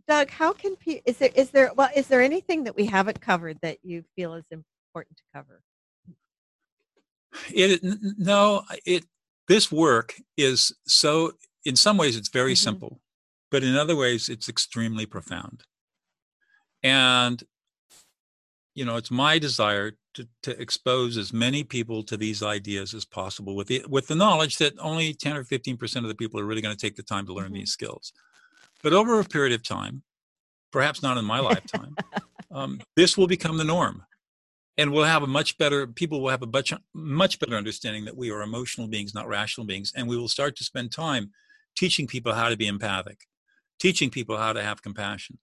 [0.07, 3.21] Doug, how can people, is there, is there, well, is there anything that we haven't
[3.21, 5.61] covered that you feel is important to cover?
[7.53, 7.81] It,
[8.17, 9.07] no, it,
[9.49, 11.33] this work is so,
[11.65, 12.69] in some ways, it's very mm-hmm.
[12.69, 13.01] simple,
[13.51, 15.65] but in other ways, it's extremely profound.
[16.85, 17.43] And
[18.75, 23.05] you know, it's my desire to, to expose as many people to these ideas as
[23.05, 26.45] possible with the, with the knowledge that only 10 or 15% of the people are
[26.45, 27.55] really going to take the time to learn mm-hmm.
[27.55, 28.13] these skills.
[28.83, 30.03] But over a period of time,
[30.73, 31.97] perhaps not in my lifetime,
[32.51, 34.05] um, this will become the norm.
[34.77, 38.17] And we'll have a much better, people will have a much, much better understanding that
[38.17, 39.93] we are emotional beings, not rational beings.
[39.95, 41.31] And we will start to spend time
[41.77, 43.21] teaching people how to be empathic,
[43.79, 45.39] teaching people how to have compassion,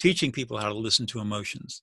[0.00, 1.82] teaching people how to listen to emotions,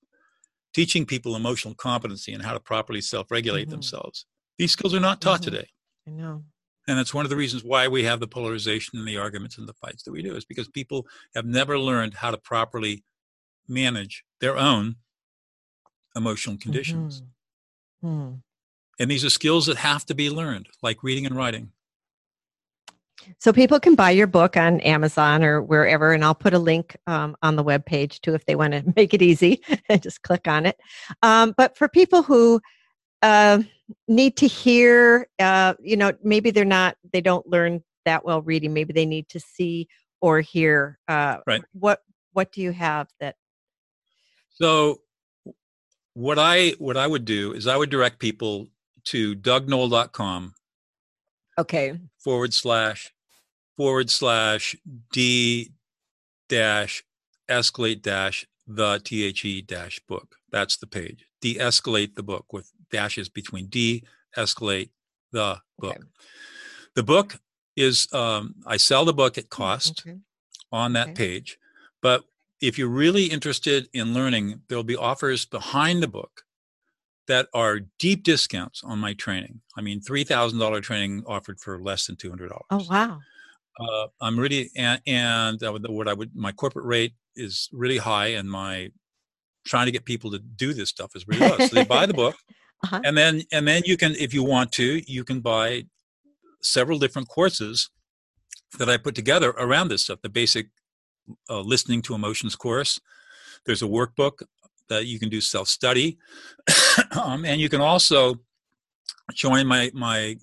[0.74, 3.72] teaching people emotional competency and how to properly self-regulate mm-hmm.
[3.72, 4.26] themselves.
[4.58, 5.52] These skills are not taught mm-hmm.
[5.52, 5.68] today.
[6.08, 6.44] I know.
[6.88, 9.68] And that's one of the reasons why we have the polarization and the arguments and
[9.68, 11.06] the fights that we do is because people
[11.36, 13.04] have never learned how to properly
[13.68, 14.96] manage their own
[16.16, 17.22] emotional conditions.
[18.04, 18.22] Mm-hmm.
[18.22, 18.36] Hmm.
[19.00, 21.72] And these are skills that have to be learned, like reading and writing.
[23.38, 26.96] So people can buy your book on Amazon or wherever, and I'll put a link
[27.08, 29.62] um, on the web page too if they want to make it easy.
[29.90, 30.80] And just click on it.
[31.22, 32.62] Um, but for people who
[33.22, 33.62] uh,
[34.08, 38.74] need to hear, uh, you know, maybe they're not, they don't learn that well reading.
[38.74, 39.88] Maybe they need to see
[40.22, 41.00] or hear.
[41.08, 41.62] Uh, right.
[41.74, 42.02] What
[42.34, 43.36] What do you have that?
[44.50, 45.02] So,
[46.14, 48.68] what I what I would do is I would direct people
[49.06, 50.54] to dougnoll.com
[51.60, 52.00] Okay.
[52.18, 53.12] forward slash
[53.78, 54.76] forward slash
[55.12, 55.72] d
[56.48, 57.04] dash
[57.50, 60.36] escalate dash the the dash book.
[60.52, 61.26] That's the page.
[61.42, 64.04] De escalate the book with dashes between de
[64.38, 64.90] escalate
[65.32, 65.96] the book.
[65.98, 66.04] Okay.
[66.96, 67.40] The book
[67.76, 70.18] is um, I sell the book at cost Okay.
[70.72, 71.14] on that Okay.
[71.14, 71.58] page,
[72.02, 72.26] but
[72.62, 76.44] if you're really interested in learning, there'll be offers behind the book
[77.30, 79.62] that are deep discounts on my training.
[79.78, 82.66] I mean, three thousand dollar training offered for less than two hundred dollars.
[82.70, 83.20] Oh wow.
[83.80, 88.28] Uh, I'm really and, and uh, what I would my corporate rate is really high,
[88.40, 88.92] and my
[89.66, 91.58] trying to get people to do this stuff is really low.
[91.60, 92.36] so they buy the book,
[92.84, 93.02] Uh-huh.
[93.06, 95.84] and then and then you can, if you want to, you can buy
[96.62, 97.90] several different courses
[98.78, 100.20] that I put together around this stuff.
[100.22, 100.68] The basic
[101.50, 103.00] uh, listening to emotions course.
[103.66, 104.44] There's a workbook
[104.90, 106.18] that you can do self study,
[107.12, 108.36] um, and you can also
[109.34, 110.36] join my my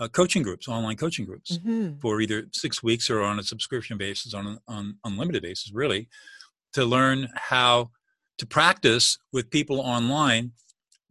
[0.00, 2.00] uh, coaching groups, online coaching groups Mhm.
[2.00, 6.08] for either six weeks or on a subscription basis, on an on unlimited basis, really,
[6.72, 7.90] to learn how
[8.38, 10.52] to practice with people online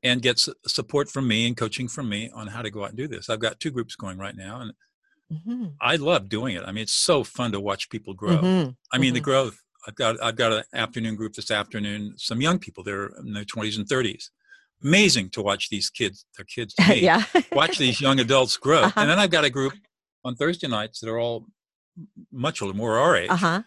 [0.03, 2.89] and get s- support from me and coaching from me on how to go out
[2.89, 3.29] and do this.
[3.29, 4.71] I've got two groups going right now, and
[5.33, 5.73] Mhm.
[5.81, 6.63] I love doing it.
[6.63, 8.37] I mean, it's so fun to watch people grow.
[8.37, 8.77] Mhm.
[8.93, 9.23] I mean, the Mhm.
[9.23, 9.61] growth.
[9.87, 12.13] I've got I've got an afternoon group this afternoon.
[12.17, 14.31] Some young people, they're in their twenties and thirties.
[14.83, 16.25] Amazing to watch these kids.
[16.35, 17.23] They're kids me yeah.
[17.51, 18.81] watch these young adults grow.
[18.83, 18.99] Uh-huh.
[18.99, 19.73] And then I've got a group
[20.23, 21.45] on Thursday nights that are all
[22.31, 23.61] much older, more our age, Uh huh.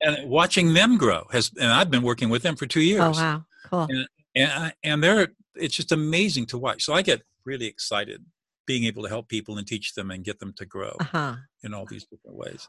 [0.00, 1.50] and watching them grow has.
[1.60, 3.44] And I've been working with them for two years, Oh wow.
[3.68, 3.88] Cool.
[4.34, 6.84] and I- and they're it's just amazing to watch.
[6.84, 8.24] So I get really excited
[8.66, 11.36] being able to help people and teach them and get them to grow Uh huh.
[11.62, 12.68] in all these different ways.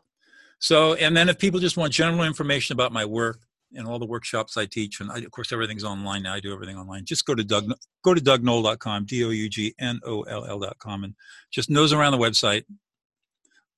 [0.60, 3.39] So, and then if people just want general information about my work
[3.74, 6.34] and all the workshops I teach, and I, of course everything's online now.
[6.34, 7.05] I do everything online.
[7.05, 7.72] Just go to Doug,
[8.03, 11.14] go to dougnoll.com, d-o-u-g-n-o-l-l.com, and
[11.51, 12.64] just nose around the website.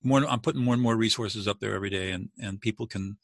[0.04, 3.18] More, I'm putting more and more resources up there every day, and and people can,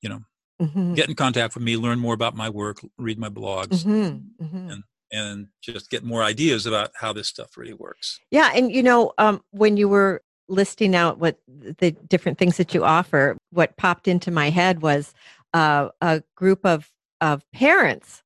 [0.00, 0.20] you know,
[0.60, 0.96] Mhm.
[0.96, 4.22] get in contact with me, learn more about my work, read my blogs, Mhm.
[4.40, 4.82] Mhm.
[5.12, 8.18] and just get more ideas about how this stuff really works.
[8.32, 12.74] Yeah, and you know, um, when you were listing out what the different things that
[12.74, 15.14] you offer, what popped into my head was
[15.52, 16.90] uh, a group of
[17.20, 18.22] of parents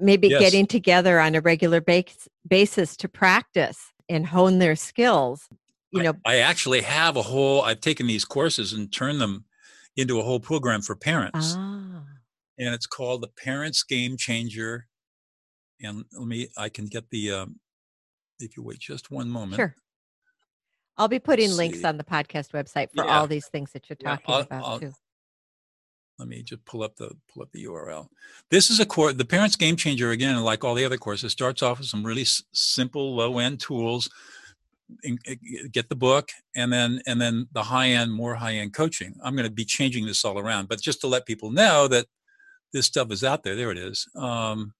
[0.00, 0.40] maybe Yes.
[0.40, 5.48] getting together on a regular base, basis to practice and hone their skills.
[5.90, 7.62] You I- know, I, actually have a whole.
[7.62, 9.44] I've taken these courses and turned them
[9.96, 12.04] into a whole program for parents, ah,
[12.58, 14.86] and it's called the Parents Game Changer.
[15.82, 16.48] And let me.
[16.56, 17.32] I can get the.
[17.32, 17.58] Um,
[18.38, 19.56] if you wait just one moment.
[19.56, 19.74] sure.
[21.00, 21.84] I'll be putting Let's links see.
[21.84, 23.18] on the podcast website for Yeah.
[23.18, 24.92] all these things that you're Yeah, talking I'll- about I'll- too.
[26.18, 28.10] Let me just pull up the pull up the URL.
[28.50, 29.14] This is a course.
[29.14, 32.20] The Parents Game Changer again, like all the other courses, starts off with some really
[32.22, 34.10] s- simple, low end tools.
[35.04, 35.36] in- eh,
[35.70, 39.14] Get the book, and then and then the high end, more high end coaching.
[39.22, 42.06] I'm going to be changing this all around, but just to let people know that
[42.72, 43.54] this stuff is out there.
[43.54, 44.06] There it is.
[44.16, 44.74] Um,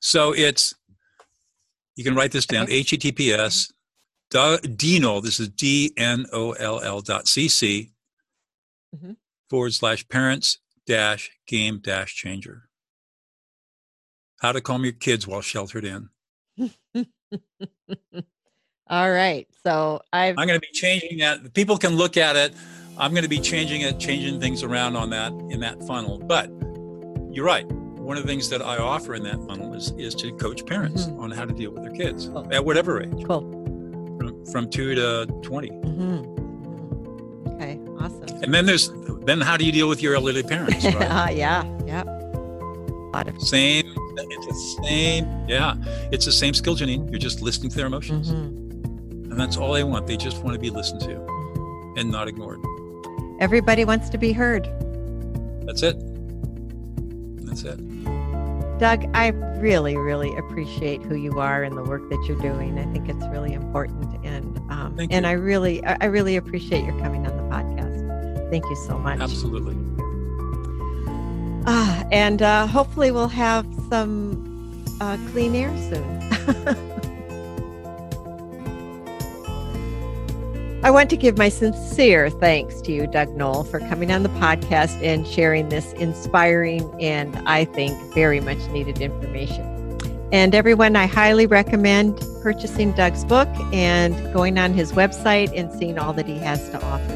[0.00, 0.74] so it's
[1.96, 2.64] you can write this down.
[2.64, 2.80] Okay.
[2.82, 3.70] HTTPS
[4.30, 5.22] Dnoll.
[5.22, 7.90] This is D N O L L dot CC
[8.96, 9.16] Mhm.
[9.48, 12.68] forward slash parents dash game dash changer.
[14.40, 16.08] How to calm your kids while sheltered in.
[18.88, 19.46] All right.
[19.64, 21.52] So I've I'm going to be changing that.
[21.54, 22.52] People can look at it.
[22.98, 26.18] I'm going to be changing it, changing things around on that in that funnel.
[26.18, 26.48] But
[27.32, 27.66] you're right.
[27.70, 31.04] One of the things that I offer in that funnel is is to coach parents
[31.06, 31.20] Mhm.
[31.20, 32.52] on how to deal with their kids Cool.
[32.52, 33.42] at whatever age, cool.
[34.52, 35.68] From, two to twenty.
[35.68, 36.18] hmm
[37.54, 37.78] Okay.
[37.98, 38.42] Awesome.
[38.42, 38.90] And then there's
[39.26, 40.84] then how do you deal with your elderly parents?
[40.84, 40.96] Right?
[41.10, 41.64] Ah, yeah.
[41.86, 42.02] Yeah.
[42.04, 43.40] A lot of.
[43.42, 43.84] same.
[44.16, 45.26] It's the same.
[45.48, 45.74] Yeah,
[46.12, 47.08] it's the same skill, Janean.
[47.10, 49.30] You're just listening to their emotions, Mhm.
[49.30, 50.06] and that's all they want.
[50.06, 52.60] They just want to be listened to and not ignored.
[53.40, 54.68] Everybody wants to be heard.
[55.66, 55.96] That's it.
[57.46, 57.78] That's it.
[58.80, 59.28] Doug, I
[59.58, 62.78] really, really appreciate who you are and the work that you're doing.
[62.78, 65.26] I think it's really important, and um, and.
[65.26, 68.50] I really, I really appreciate your coming on the podcast.
[68.50, 69.20] Thank you so much.
[69.20, 69.76] Absolutely.
[71.66, 76.86] Ah, and uh, hopefully we'll have some uh, clean air soon.
[80.82, 84.30] I want to give my sincere thanks to you, Doug Noll, for coming on the
[84.30, 89.98] podcast and sharing this inspiring and I think very much needed information.
[90.32, 95.98] And everyone, I highly recommend purchasing Doug's book and going on his website and seeing
[95.98, 97.12] all that he has to offer.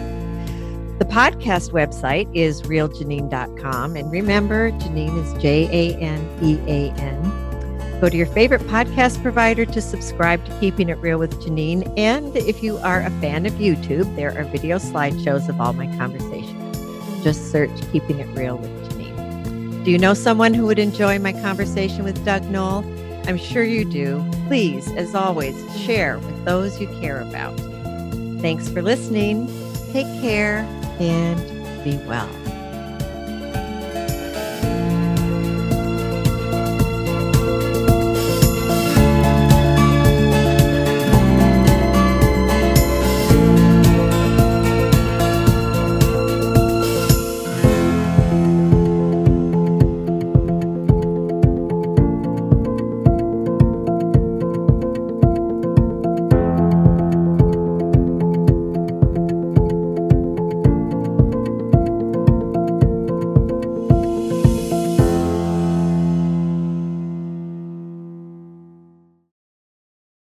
[0.99, 3.97] The podcast website is realjanean.com.
[3.97, 7.44] And remember, Janean is J A N E A N.
[8.01, 11.91] Go to your favorite podcast provider to subscribe to Keeping It Real with Janean.
[11.97, 15.87] And if you are a fan of YouTube, there are video slideshows of all my
[15.97, 17.25] conversations.
[17.25, 19.85] Just search Keeping It Real with Janean.
[19.85, 22.85] Do you know someone who would enjoy my conversation with Doug Noll?
[23.27, 24.23] I'm sure you do.
[24.49, 27.59] Please, as always, share with those you care about.
[28.41, 29.47] Thanks for listening.
[29.93, 30.59] Take care
[31.01, 31.39] and
[31.85, 32.29] be well.